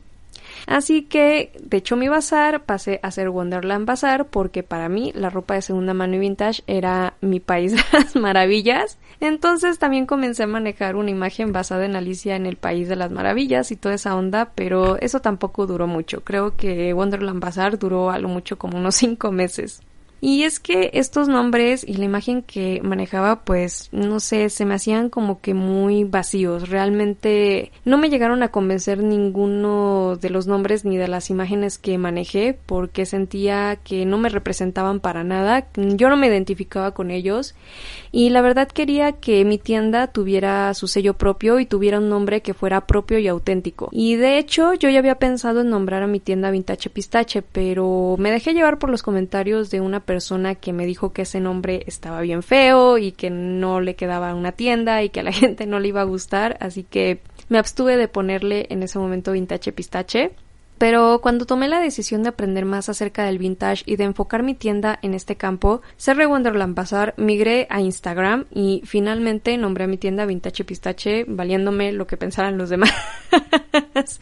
Así 0.67 1.03
que, 1.03 1.51
de 1.61 1.77
hecho, 1.77 1.95
mi 1.95 2.07
bazar 2.07 2.63
pasé 2.63 2.99
a 3.03 3.11
ser 3.11 3.29
Wonderland 3.29 3.85
Bazar 3.85 4.27
porque 4.27 4.63
para 4.63 4.89
mí 4.89 5.11
la 5.15 5.29
ropa 5.29 5.55
de 5.55 5.61
segunda 5.61 5.93
mano 5.93 6.15
y 6.15 6.19
vintage 6.19 6.63
era 6.67 7.15
mi 7.21 7.39
país 7.39 7.71
de 7.75 7.83
las 7.91 8.15
maravillas. 8.15 8.97
Entonces 9.19 9.79
también 9.79 10.05
comencé 10.05 10.43
a 10.43 10.47
manejar 10.47 10.95
una 10.95 11.11
imagen 11.11 11.51
basada 11.51 11.85
en 11.85 11.95
Alicia 11.95 12.35
en 12.35 12.45
el 12.45 12.55
país 12.55 12.87
de 12.87 12.95
las 12.95 13.11
maravillas 13.11 13.71
y 13.71 13.75
toda 13.75 13.95
esa 13.95 14.15
onda, 14.15 14.51
pero 14.55 14.97
eso 14.99 15.21
tampoco 15.21 15.67
duró 15.67 15.87
mucho. 15.87 16.23
Creo 16.23 16.55
que 16.55 16.93
Wonderland 16.93 17.41
Bazar 17.41 17.79
duró 17.79 18.11
a 18.11 18.19
lo 18.19 18.29
mucho 18.29 18.57
como 18.57 18.77
unos 18.77 18.95
cinco 18.95 19.31
meses. 19.31 19.81
Y 20.21 20.43
es 20.43 20.59
que 20.59 20.91
estos 20.93 21.27
nombres 21.27 21.85
y 21.87 21.93
la 21.93 22.05
imagen 22.05 22.41
que 22.41 22.81
manejaba, 22.83 23.41
pues, 23.41 23.89
no 23.91 24.19
sé, 24.19 24.49
se 24.49 24.65
me 24.65 24.75
hacían 24.75 25.09
como 25.09 25.39
que 25.41 25.53
muy 25.53 26.03
vacíos. 26.03 26.69
Realmente 26.69 27.71
no 27.85 27.97
me 27.97 28.09
llegaron 28.09 28.43
a 28.43 28.49
convencer 28.49 29.01
ninguno 29.01 30.17
de 30.17 30.29
los 30.29 30.47
nombres 30.47 30.85
ni 30.85 30.97
de 30.97 31.07
las 31.07 31.29
imágenes 31.29 31.77
que 31.77 31.97
manejé 31.97 32.57
porque 32.65 33.05
sentía 33.05 33.77
que 33.83 34.05
no 34.05 34.17
me 34.17 34.29
representaban 34.29 34.99
para 34.99 35.23
nada. 35.23 35.67
Yo 35.75 36.09
no 36.09 36.17
me 36.17 36.27
identificaba 36.27 36.93
con 36.93 37.11
ellos 37.11 37.55
y 38.11 38.29
la 38.29 38.41
verdad 38.41 38.67
quería 38.67 39.13
que 39.13 39.45
mi 39.45 39.57
tienda 39.57 40.07
tuviera 40.07 40.73
su 40.73 40.87
sello 40.87 41.13
propio 41.13 41.59
y 41.59 41.65
tuviera 41.65 41.99
un 41.99 42.09
nombre 42.09 42.41
que 42.41 42.53
fuera 42.53 42.87
propio 42.87 43.19
y 43.19 43.27
auténtico. 43.27 43.89
Y 43.91 44.15
de 44.15 44.37
hecho, 44.37 44.73
yo 44.73 44.89
ya 44.89 44.99
había 44.99 45.19
pensado 45.19 45.61
en 45.61 45.69
nombrar 45.69 46.03
a 46.03 46.07
mi 46.07 46.19
tienda 46.19 46.51
Vintage 46.51 46.89
Pistache, 46.89 47.41
pero 47.41 48.15
me 48.17 48.31
dejé 48.31 48.53
llevar 48.53 48.79
por 48.79 48.89
los 48.89 49.03
comentarios 49.03 49.69
de 49.69 49.81
una 49.81 49.99
persona 50.09 50.55
que 50.55 50.73
me 50.73 50.87
dijo 50.87 51.13
que 51.13 51.21
ese 51.21 51.39
nombre 51.39 51.83
estaba 51.85 52.21
bien 52.21 52.41
feo 52.41 52.97
y 52.97 53.11
que 53.11 53.29
no 53.29 53.79
le 53.79 53.95
quedaba 53.95 54.33
una 54.33 54.53
tienda 54.53 55.03
y 55.03 55.09
que 55.09 55.19
a 55.19 55.23
la 55.23 55.31
gente 55.43 55.67
no 55.67 55.79
le 55.79 55.89
iba 55.89 56.01
a 56.01 56.05
gustar, 56.15 56.57
así 56.61 56.83
que 56.83 57.21
me 57.47 57.59
abstuve 57.59 57.95
de 57.95 58.07
ponerle 58.07 58.65
en 58.71 58.81
ese 58.81 58.97
momento 58.97 59.33
vintage 59.33 59.71
pistache. 59.71 60.31
Pero 60.79 61.19
cuando 61.21 61.45
tomé 61.45 61.67
la 61.67 61.79
decisión 61.79 62.23
de 62.23 62.29
aprender 62.29 62.65
más 62.65 62.89
acerca 62.89 63.25
del 63.25 63.37
vintage 63.37 63.83
y 63.85 63.97
de 63.97 64.05
enfocar 64.05 64.41
mi 64.41 64.55
tienda 64.55 64.97
en 65.03 65.13
este 65.13 65.35
campo, 65.35 65.83
cerré 65.97 66.25
Wonderland 66.25 66.73
Bazaar, 66.73 67.13
migré 67.17 67.67
a 67.69 67.79
Instagram 67.81 68.45
y 68.49 68.81
finalmente 68.85 69.57
nombré 69.57 69.83
a 69.83 69.87
mi 69.87 69.97
tienda 69.97 70.25
Vintage 70.25 70.63
Pistache, 70.63 71.25
valiéndome 71.27 71.91
lo 71.91 72.07
que 72.07 72.17
pensaran 72.17 72.57
los 72.57 72.69
demás. 72.69 72.91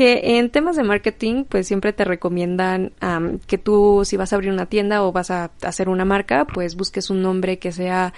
que 0.00 0.38
en 0.38 0.48
temas 0.48 0.76
de 0.76 0.82
marketing, 0.82 1.44
pues 1.44 1.66
siempre 1.66 1.92
te 1.92 2.06
recomiendan 2.06 2.92
que 3.46 3.58
tú, 3.58 4.00
si 4.06 4.16
vas 4.16 4.32
a 4.32 4.36
abrir 4.36 4.50
una 4.50 4.64
tienda 4.64 5.02
o 5.02 5.12
vas 5.12 5.30
a 5.30 5.50
hacer 5.60 5.90
una 5.90 6.06
marca, 6.06 6.46
pues 6.46 6.74
busques 6.74 7.10
un 7.10 7.20
nombre 7.20 7.58
que 7.58 7.70
sea 7.70 8.14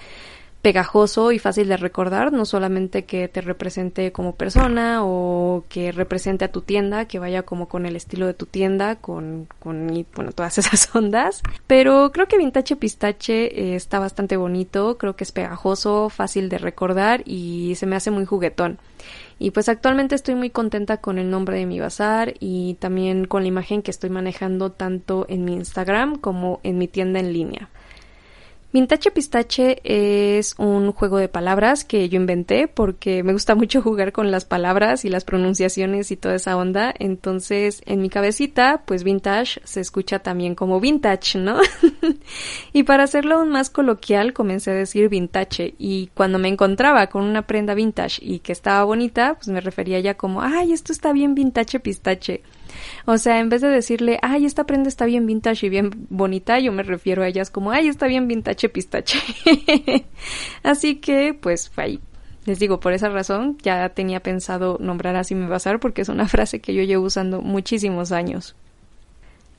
pegajoso 0.63 1.33
y 1.33 1.39
fácil 1.39 1.67
de 1.67 1.75
recordar, 1.75 2.31
no 2.31 2.45
solamente 2.45 3.03
que 3.03 3.27
te 3.27 3.41
represente 3.41 4.13
como 4.13 4.35
persona 4.35 5.01
o 5.03 5.65
que 5.67 5.91
represente 5.91 6.45
a 6.45 6.51
tu 6.53 6.61
tienda, 6.61 7.05
que 7.05 7.19
vaya 7.19 7.43
como 7.43 7.67
con 7.67 7.85
el 7.85 7.97
estilo 7.97 8.25
de 8.27 8.33
tu 8.33 8.45
tienda, 8.45 8.95
con, 8.95 9.49
con 9.59 10.05
bueno, 10.15 10.31
todas 10.31 10.57
esas 10.59 10.95
ondas. 10.95 11.43
Pero 11.67 12.13
creo 12.13 12.29
que 12.29 12.37
Vintage 12.37 12.77
Pistache 12.77 13.47
eh, 13.47 13.75
está 13.75 13.99
bastante 13.99 14.37
bonito, 14.37 14.97
creo 14.97 15.17
que 15.17 15.25
es 15.25 15.33
pegajoso, 15.33 16.07
fácil 16.07 16.47
de 16.47 16.59
recordar 16.59 17.23
y 17.25 17.75
se 17.75 17.85
me 17.85 17.97
hace 17.97 18.09
muy 18.09 18.23
juguetón. 18.23 18.79
Y 19.39 19.51
pues 19.51 19.67
actualmente 19.67 20.15
estoy 20.15 20.35
muy 20.35 20.49
contenta 20.49 20.95
con 20.95 21.17
el 21.17 21.29
nombre 21.29 21.57
de 21.57 21.65
mi 21.65 21.81
bazar 21.81 22.35
y 22.39 22.75
también 22.75 23.25
con 23.25 23.41
la 23.41 23.49
imagen 23.49 23.81
que 23.81 23.91
estoy 23.91 24.09
manejando 24.09 24.71
tanto 24.71 25.25
en 25.27 25.43
mi 25.43 25.55
Instagram 25.55 26.15
como 26.19 26.61
en 26.63 26.77
mi 26.77 26.87
tienda 26.87 27.19
en 27.19 27.33
línea. 27.33 27.69
Vintage 28.73 29.11
Pistache 29.11 29.81
es 29.83 30.55
un 30.57 30.93
juego 30.93 31.19
de 31.19 31.29
palabras 31.29 31.85
que 31.85 32.09
yo 32.09 32.19
inventé 32.19 32.67
porque 32.67 33.21
me 33.21 33.31
gusta 33.31 33.53
mucho 33.53 33.83
jugar 33.83 34.11
con 34.11 34.31
las 34.31 34.45
palabras 34.45 35.05
y 35.05 35.09
las 35.09 35.25
pronunciaciones 35.25 36.09
y 36.09 36.17
toda 36.17 36.33
esa 36.33 36.57
onda. 36.57 36.91
Entonces, 36.97 37.83
en 37.85 38.01
mi 38.01 38.09
cabecita, 38.09 38.81
pues 38.83 39.03
vintage 39.03 39.61
se 39.63 39.79
escucha 39.79 40.17
también 40.19 40.55
como 40.55 40.79
vintage, 40.79 41.37
¿no? 41.37 41.59
y 42.73 42.81
para 42.81 43.03
hacerlo 43.03 43.35
aún 43.35 43.49
más 43.49 43.69
coloquial, 43.69 44.33
comencé 44.33 44.71
a 44.71 44.73
decir 44.73 45.07
vintage. 45.07 45.75
Y 45.77 46.07
cuando 46.15 46.39
me 46.39 46.47
encontraba 46.47 47.05
con 47.11 47.25
una 47.25 47.45
prenda 47.45 47.75
vintage 47.75 48.25
y 48.25 48.39
que 48.39 48.53
estaba 48.53 48.83
bonita, 48.85 49.35
pues 49.35 49.49
me 49.49 49.61
refería 49.61 49.99
ya 49.99 50.15
como, 50.15 50.41
ay, 50.41 50.73
esto 50.73 50.91
está 50.91 51.13
bien 51.13 51.35
vintage 51.35 51.79
pistache. 51.79 52.41
O 53.05 53.17
sea, 53.17 53.39
en 53.39 53.49
vez 53.49 53.61
de 53.61 53.69
decirle, 53.69 54.19
ay, 54.21 54.45
esta 54.45 54.65
prenda 54.65 54.89
está 54.89 55.05
bien 55.05 55.25
vintage 55.25 55.65
y 55.65 55.69
bien 55.69 55.91
bonita, 56.09 56.59
yo 56.59 56.71
me 56.71 56.83
refiero 56.83 57.23
a 57.23 57.27
ellas 57.27 57.49
como, 57.49 57.71
ay, 57.71 57.87
está 57.87 58.07
bien 58.07 58.27
vintage 58.27 58.69
pistache. 58.69 59.19
así 60.63 60.95
que, 60.95 61.33
pues, 61.33 61.71
ahí. 61.75 61.99
Les 62.45 62.59
digo, 62.59 62.79
por 62.79 62.93
esa 62.93 63.09
razón 63.09 63.57
ya 63.61 63.87
tenía 63.89 64.19
pensado 64.19 64.77
nombrar 64.79 65.15
así 65.15 65.33
mi 65.33 65.47
bazar 65.47 65.79
porque 65.79 66.01
es 66.01 66.09
una 66.09 66.27
frase 66.29 66.59
que 66.59 66.73
yo 66.73 66.83
llevo 66.83 67.05
usando 67.05 67.41
muchísimos 67.41 68.11
años. 68.11 68.55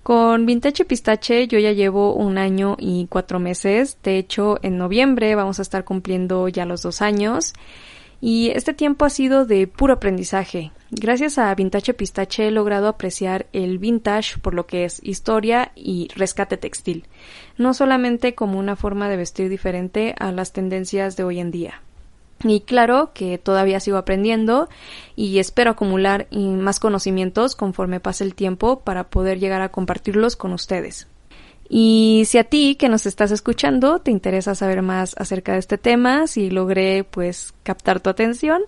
Con 0.03 0.45
Vintage 0.45 0.85
Pistache 0.85 1.49
yo 1.49 1.59
ya 1.59 1.73
llevo 1.73 2.15
un 2.15 2.37
año 2.37 2.77
y 2.79 3.07
cuatro 3.09 3.39
meses. 3.39 3.97
De 4.03 4.19
hecho, 4.19 4.59
en 4.63 4.77
noviembre 4.77 5.35
vamos 5.35 5.59
a 5.59 5.63
estar 5.63 5.85
cumpliendo 5.85 6.47
ya 6.49 6.67
los 6.67 6.83
dos 6.83 7.01
años. 7.01 7.55
Y 8.27 8.49
este 8.53 8.73
tiempo 8.73 9.05
ha 9.05 9.11
sido 9.11 9.45
de 9.45 9.67
puro 9.67 9.93
aprendizaje. 9.93 10.73
Gracias 10.91 11.37
a 11.37 11.55
Vintage 11.55 11.93
Pistache 11.93 12.49
he 12.49 12.51
logrado 12.51 12.89
apreciar 12.89 13.45
el 13.53 13.77
vintage 13.77 14.39
por 14.39 14.55
lo 14.55 14.67
que 14.67 14.87
es 14.87 14.99
historia 15.05 15.73
y 15.75 16.09
rescate 16.17 16.57
textil, 16.57 17.05
no 17.59 17.75
solamente 17.75 18.35
como 18.35 18.59
una 18.59 18.77
forma 18.77 19.11
de 19.11 19.19
vestir 19.19 19.51
diferente 19.51 20.15
a 20.19 20.33
las 20.33 20.55
tendencias 20.55 21.19
de 21.19 21.25
hoy 21.25 21.39
en 21.39 21.51
día. 21.51 21.83
Y 22.43 22.61
claro 22.61 23.11
que 23.13 23.37
todavía 23.37 23.79
sigo 23.79 23.99
aprendiendo 23.99 24.71
y 25.17 25.39
espero 25.39 25.73
acumular 25.73 26.27
más 26.33 26.81
conocimientos 26.81 27.55
conforme 27.55 28.01
pase 28.01 28.25
el 28.25 28.35
tiempo 28.35 28.81
para 28.81 29.05
poder 29.11 29.39
llegar 29.39 29.61
a 29.61 29.69
compartirlos 29.69 30.35
con 30.35 30.55
ustedes. 30.55 31.09
Y 31.77 32.23
si 32.27 32.39
a 32.39 32.45
ti 32.45 32.77
que 32.77 32.89
nos 32.89 33.05
estás 33.05 33.33
escuchando 33.33 33.99
te 33.99 34.13
interesa 34.13 34.55
saber 34.55 34.81
más 34.81 35.17
acerca 35.19 35.55
de 35.55 35.59
este 35.59 35.77
tema, 35.77 36.29
si 36.29 36.49
logré 36.49 37.03
pues 37.03 37.53
captar 37.65 37.99
tu 37.99 38.11
atención, 38.11 38.63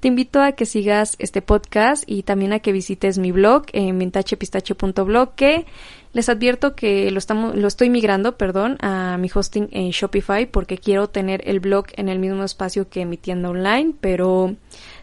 te 0.00 0.08
invito 0.08 0.42
a 0.42 0.50
que 0.50 0.66
sigas 0.66 1.14
este 1.20 1.40
podcast 1.40 2.02
y 2.08 2.24
también 2.24 2.52
a 2.52 2.58
que 2.58 2.72
visites 2.72 3.18
mi 3.18 3.30
blog 3.30 3.66
en 3.72 3.96
vintachepistache.blog 4.00 5.36
que 5.36 5.66
Les 6.12 6.28
advierto 6.28 6.74
que 6.74 7.12
lo, 7.12 7.18
estamos, 7.18 7.54
lo 7.54 7.68
estoy 7.68 7.90
migrando, 7.90 8.36
perdón, 8.36 8.76
a 8.80 9.18
mi 9.18 9.30
hosting 9.32 9.68
en 9.70 9.90
Shopify 9.90 10.46
porque 10.46 10.78
quiero 10.78 11.08
tener 11.08 11.42
el 11.48 11.60
blog 11.60 11.86
en 11.94 12.08
el 12.08 12.18
mismo 12.18 12.42
espacio 12.42 12.88
que 12.88 13.06
mi 13.06 13.18
tienda 13.18 13.50
online, 13.50 13.94
pero 14.00 14.56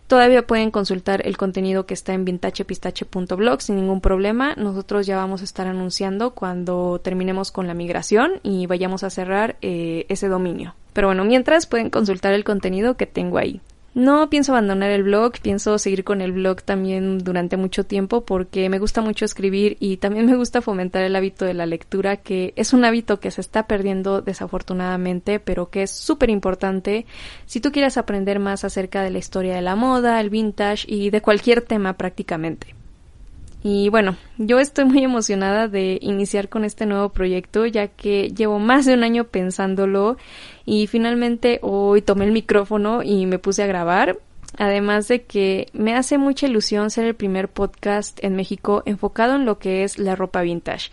Todavía 0.07 0.45
pueden 0.45 0.69
consultar 0.69 1.25
el 1.25 1.35
contenido 1.35 1.87
que 1.87 1.95
está 1.95 2.13
en 2.13 2.25
vintachepistache.blog 2.25 3.61
sin 3.61 3.75
ningún 3.75 4.01
problema. 4.01 4.53
Nosotros 4.55 5.07
ya 5.07 5.17
vamos 5.17 5.41
a 5.41 5.45
estar 5.45 5.65
anunciando 5.65 6.31
cuando 6.31 6.99
terminemos 7.03 7.51
con 7.51 7.65
la 7.65 7.73
migración 7.73 8.33
y 8.43 8.67
vayamos 8.67 9.03
a 9.03 9.09
cerrar 9.09 9.57
eh, 9.61 10.05
ese 10.09 10.27
dominio. 10.27 10.75
Pero 10.93 11.07
bueno, 11.07 11.25
mientras 11.25 11.65
pueden 11.65 11.89
consultar 11.89 12.33
el 12.33 12.43
contenido 12.43 12.95
que 12.97 13.07
tengo 13.07 13.39
ahí. 13.39 13.61
No 13.95 14.29
pienso 14.29 14.51
abandonar 14.51 14.91
el 14.91 15.03
blog, 15.03 15.39
pienso 15.41 15.79
seguir 15.79 16.03
con 16.03 16.19
el 16.19 16.33
blog 16.33 16.61
también 16.63 17.19
durante 17.19 17.55
mucho 17.55 17.85
tiempo 17.85 18.25
porque 18.25 18.67
me 18.69 18.77
gusta 18.77 18.99
mucho 18.99 19.23
escribir 19.23 19.77
y 19.79 19.95
también 19.97 20.25
me 20.27 20.35
gusta 20.35 20.61
fomentar 20.61 21.03
el 21.03 21.15
hábito 21.15 21.45
de 21.45 21.53
la 21.53 21.65
lectura, 21.65 22.17
que 22.17 22.53
es 22.57 22.73
un 22.73 22.83
hábito 22.83 23.21
que 23.21 23.31
se 23.31 23.39
está 23.39 23.67
perdiendo 23.67 24.21
desafortunadamente, 24.21 25.39
pero 25.39 25.69
que 25.69 25.83
es 25.83 25.91
súper 25.91 26.29
importante 26.29 27.05
si 27.45 27.61
tú 27.61 27.71
quieres 27.71 27.95
aprender 27.95 28.39
más 28.39 28.65
acerca 28.65 29.01
de 29.01 29.11
la 29.11 29.19
historia 29.19 29.55
de 29.55 29.61
la 29.61 29.77
moda, 29.77 30.19
el 30.19 30.29
vintage 30.29 30.85
y 30.93 31.09
de 31.09 31.21
cualquier 31.21 31.61
tema 31.61 31.93
prácticamente. 31.93 32.75
Y 33.67 33.89
bueno, 33.89 34.15
yo 34.37 34.59
estoy 34.59 34.85
muy 34.85 35.03
emocionada 35.03 35.67
de 35.67 35.97
iniciar 35.99 36.49
con 36.49 36.65
este 36.65 36.85
nuevo 36.85 37.09
proyecto 37.09 37.65
ya 37.65 37.87
que 37.87 38.29
llevo 38.29 38.59
más 38.59 38.85
de 38.85 38.93
un 38.93 39.03
año 39.03 39.23
pensándolo 39.23 40.17
y 40.65 40.85
finalmente 40.85 41.57
hoy 41.63 42.03
tomé 42.03 42.25
el 42.25 42.31
micrófono 42.31 43.01
y 43.01 43.25
me 43.25 43.39
puse 43.39 43.63
a 43.63 43.65
grabar. 43.65 44.19
Además 44.59 45.07
de 45.07 45.23
que 45.23 45.65
me 45.73 45.95
hace 45.95 46.19
mucha 46.19 46.45
ilusión 46.45 46.91
ser 46.91 47.05
el 47.05 47.15
primer 47.15 47.49
podcast 47.49 48.23
en 48.23 48.35
México 48.35 48.83
enfocado 48.85 49.35
en 49.35 49.45
lo 49.45 49.57
que 49.57 49.83
es 49.83 49.97
la 49.97 50.15
ropa 50.15 50.43
vintage. 50.43 50.91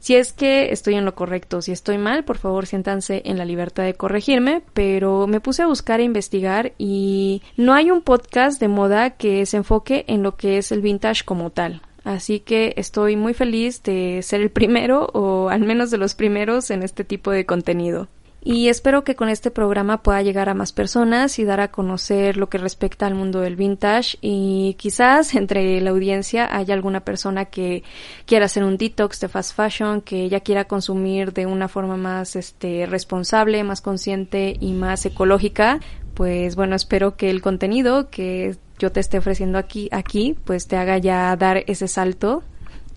Si 0.00 0.16
es 0.16 0.32
que 0.32 0.72
estoy 0.72 0.96
en 0.96 1.04
lo 1.04 1.14
correcto, 1.14 1.62
si 1.62 1.70
estoy 1.70 1.98
mal, 1.98 2.24
por 2.24 2.38
favor 2.38 2.66
siéntanse 2.66 3.22
en 3.26 3.38
la 3.38 3.44
libertad 3.44 3.84
de 3.84 3.94
corregirme, 3.94 4.62
pero 4.74 5.28
me 5.28 5.38
puse 5.38 5.62
a 5.62 5.68
buscar 5.68 6.00
e 6.00 6.04
investigar 6.04 6.72
y 6.78 7.42
no 7.56 7.74
hay 7.74 7.92
un 7.92 8.02
podcast 8.02 8.60
de 8.60 8.66
moda 8.66 9.10
que 9.10 9.46
se 9.46 9.58
enfoque 9.58 10.04
en 10.08 10.24
lo 10.24 10.36
que 10.36 10.58
es 10.58 10.72
el 10.72 10.80
vintage 10.80 11.22
como 11.24 11.50
tal. 11.50 11.80
Así 12.08 12.40
que 12.40 12.72
estoy 12.78 13.16
muy 13.16 13.34
feliz 13.34 13.82
de 13.82 14.20
ser 14.22 14.40
el 14.40 14.48
primero 14.48 15.10
o 15.12 15.50
al 15.50 15.60
menos 15.60 15.90
de 15.90 15.98
los 15.98 16.14
primeros 16.14 16.70
en 16.70 16.82
este 16.82 17.04
tipo 17.04 17.30
de 17.30 17.44
contenido. 17.44 18.08
Y 18.42 18.68
espero 18.68 19.04
que 19.04 19.14
con 19.14 19.28
este 19.28 19.50
programa 19.50 20.02
pueda 20.02 20.22
llegar 20.22 20.48
a 20.48 20.54
más 20.54 20.72
personas 20.72 21.38
y 21.38 21.44
dar 21.44 21.60
a 21.60 21.70
conocer 21.70 22.38
lo 22.38 22.48
que 22.48 22.56
respecta 22.56 23.06
al 23.06 23.14
mundo 23.14 23.40
del 23.40 23.56
vintage 23.56 24.16
y 24.22 24.74
quizás 24.78 25.34
entre 25.34 25.78
la 25.82 25.90
audiencia 25.90 26.48
haya 26.56 26.72
alguna 26.72 27.00
persona 27.00 27.44
que 27.44 27.82
quiera 28.24 28.46
hacer 28.46 28.64
un 28.64 28.78
detox 28.78 29.20
de 29.20 29.28
fast 29.28 29.54
fashion, 29.54 30.00
que 30.00 30.30
ya 30.30 30.40
quiera 30.40 30.64
consumir 30.64 31.34
de 31.34 31.44
una 31.44 31.68
forma 31.68 31.98
más 31.98 32.36
este 32.36 32.86
responsable, 32.86 33.62
más 33.64 33.82
consciente 33.82 34.56
y 34.58 34.72
más 34.72 35.04
ecológica. 35.04 35.80
Pues 36.14 36.56
bueno, 36.56 36.74
espero 36.74 37.16
que 37.16 37.28
el 37.28 37.42
contenido 37.42 38.08
que 38.08 38.56
yo 38.78 38.92
te 38.92 39.00
esté 39.00 39.18
ofreciendo 39.18 39.58
aquí, 39.58 39.88
aquí, 39.92 40.36
pues 40.44 40.66
te 40.66 40.76
haga 40.76 40.98
ya 40.98 41.34
dar 41.36 41.64
ese 41.66 41.88
salto 41.88 42.42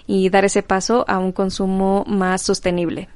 y 0.08 0.30
dar 0.30 0.46
ese 0.46 0.64
paso 0.64 1.06
a 1.08 1.20
un 1.20 1.32
consumo 1.32 2.04
más 2.08 2.42
sostenible. 2.42 3.10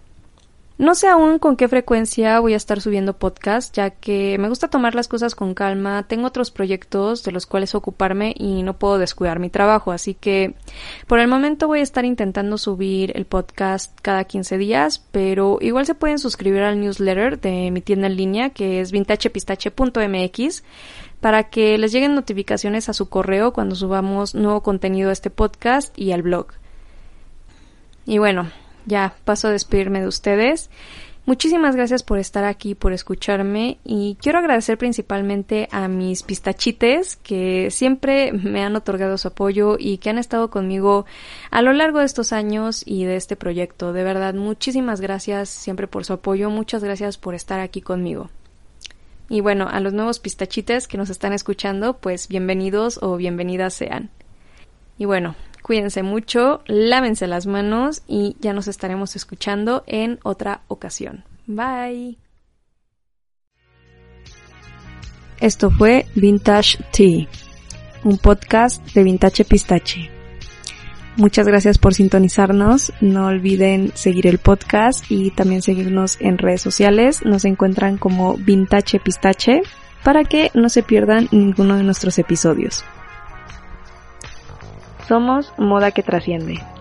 No 0.78 0.94
sé 0.94 1.08
aún 1.08 1.40
con 1.40 1.56
qué 1.56 1.70
frecuencia 1.70 2.38
voy 2.42 2.54
a 2.54 2.58
estar 2.58 2.82
subiendo 2.82 3.18
podcast, 3.18 3.74
ya 3.74 3.92
que 3.92 4.38
me 4.38 4.50
gusta 4.50 4.68
tomar 4.68 4.94
las 4.94 5.08
cosas 5.08 5.34
con 5.34 5.54
calma, 5.54 6.04
tengo 6.06 6.28
otros 6.28 6.52
proyectos 6.52 7.24
de 7.24 7.32
los 7.32 7.46
cuales 7.46 7.76
ocuparme 7.76 8.36
y 8.38 8.62
no 8.62 8.78
puedo 8.78 8.98
descuidar 8.98 9.40
mi 9.40 9.50
trabajo, 9.50 9.94
así 9.94 10.16
que 10.16 10.56
por 11.08 11.20
el 11.20 11.30
momento 11.30 11.68
voy 11.68 11.80
a 11.80 11.84
estar 11.84 12.04
intentando 12.04 12.58
subir 12.58 13.14
el 13.16 13.26
podcast 13.26 13.98
cada 14.02 14.26
15 14.26 14.58
días, 14.58 15.02
pero 15.14 15.60
igual 15.62 15.86
se 15.86 15.96
pueden 15.96 16.20
suscribir 16.20 16.64
al 16.64 16.82
newsletter 16.82 17.40
de 17.40 17.72
mi 17.72 17.80
tienda 17.80 18.08
en 18.08 18.18
línea 18.18 18.50
que 18.50 18.82
es 18.82 18.92
vintachepistache.mx 18.92 20.64
para 21.22 21.44
que 21.50 21.78
les 21.78 21.94
lleguen 21.94 22.16
notificaciones 22.16 22.90
a 22.90 22.94
su 22.94 23.08
correo 23.08 23.54
cuando 23.54 23.76
subamos 23.76 24.36
nuevo 24.36 24.62
contenido 24.62 25.10
a 25.10 25.14
este 25.14 25.30
podcast 25.30 25.98
y 25.98 26.12
al 26.12 26.22
blog. 26.22 26.48
Y 28.06 28.18
bueno, 28.18 28.52
ya 28.86 29.16
paso 29.26 29.48
a 29.48 29.52
despedirme 29.52 30.02
de 30.02 30.08
ustedes. 30.08 30.70
Muchísimas 31.28 31.76
gracias 31.76 32.04
por 32.04 32.20
estar 32.20 32.44
aquí, 32.44 32.76
por 32.76 32.94
escucharme 32.94 33.80
y 33.84 34.16
quiero 34.22 34.38
agradecer 34.38 34.78
principalmente 34.78 35.68
a 35.72 35.88
mis 35.88 36.22
pistachites 36.22 37.16
que 37.16 37.72
siempre 37.72 38.32
me 38.32 38.64
han 38.64 38.76
otorgado 38.76 39.18
su 39.18 39.30
apoyo 39.30 39.78
y 39.80 39.98
que 39.98 40.12
han 40.12 40.20
estado 40.20 40.52
conmigo 40.52 41.08
a 41.50 41.64
lo 41.64 41.74
largo 41.74 41.98
de 41.98 42.06
estos 42.06 42.32
años 42.32 42.84
y 42.86 43.06
de 43.06 43.16
este 43.16 43.36
proyecto. 43.36 43.92
De 43.92 44.04
verdad, 44.04 44.36
muchísimas 44.36 45.02
gracias 45.02 45.50
siempre 45.50 45.88
por 45.88 46.06
su 46.06 46.14
apoyo, 46.14 46.52
muchas 46.52 46.84
gracias 46.84 47.18
por 47.18 47.34
estar 47.34 47.60
aquí 47.60 47.82
conmigo. 47.82 48.30
Y 49.28 49.42
bueno, 49.42 49.68
a 49.68 49.80
los 49.80 49.94
nuevos 49.94 50.20
pistachites 50.20 50.88
que 50.88 51.00
nos 51.00 51.10
están 51.10 51.34
escuchando, 51.34 51.98
pues 51.98 52.28
bienvenidos 52.28 53.00
o 53.02 53.18
bienvenidas 53.18 53.74
sean. 53.74 54.12
Y 55.00 55.06
bueno, 55.06 55.36
cuídense 55.66 56.04
mucho, 56.04 56.62
lávense 56.68 57.26
las 57.26 57.48
manos 57.48 58.04
y 58.08 58.36
ya 58.40 58.54
nos 58.54 58.68
estaremos 58.68 59.16
escuchando 59.16 59.84
en 59.88 60.20
otra 60.22 60.62
ocasión. 60.68 61.24
Bye. 61.48 62.18
Esto 65.40 65.72
fue 65.72 66.06
Vintage 66.14 66.78
Tea, 66.92 67.28
un 68.04 68.20
podcast 68.20 68.86
de 68.94 69.04
Vintage 69.04 69.44
Pistache. 69.46 70.12
Muchas 71.18 71.48
gracias 71.48 71.80
por 71.80 71.96
sintonizarnos. 71.96 72.94
No 73.02 73.26
olviden 73.26 73.92
seguir 73.96 74.28
el 74.28 74.38
podcast 74.38 75.04
y 75.10 75.32
también 75.32 75.64
seguirnos 75.64 76.22
en 76.22 76.38
redes 76.38 76.62
sociales. 76.62 77.26
Nos 77.26 77.44
encuentran 77.44 77.98
como 77.98 78.36
Vintage 78.38 79.00
Pistache 79.00 79.64
para 80.04 80.26
que 80.26 80.52
no 80.54 80.70
se 80.70 80.84
pierdan 80.84 81.28
ninguno 81.32 81.76
de 81.76 81.82
nuestros 81.82 82.20
episodios. 82.20 82.86
Somos 85.08 85.54
Moda 85.58 85.92
que 85.92 86.02
Trasciende. 86.02 86.75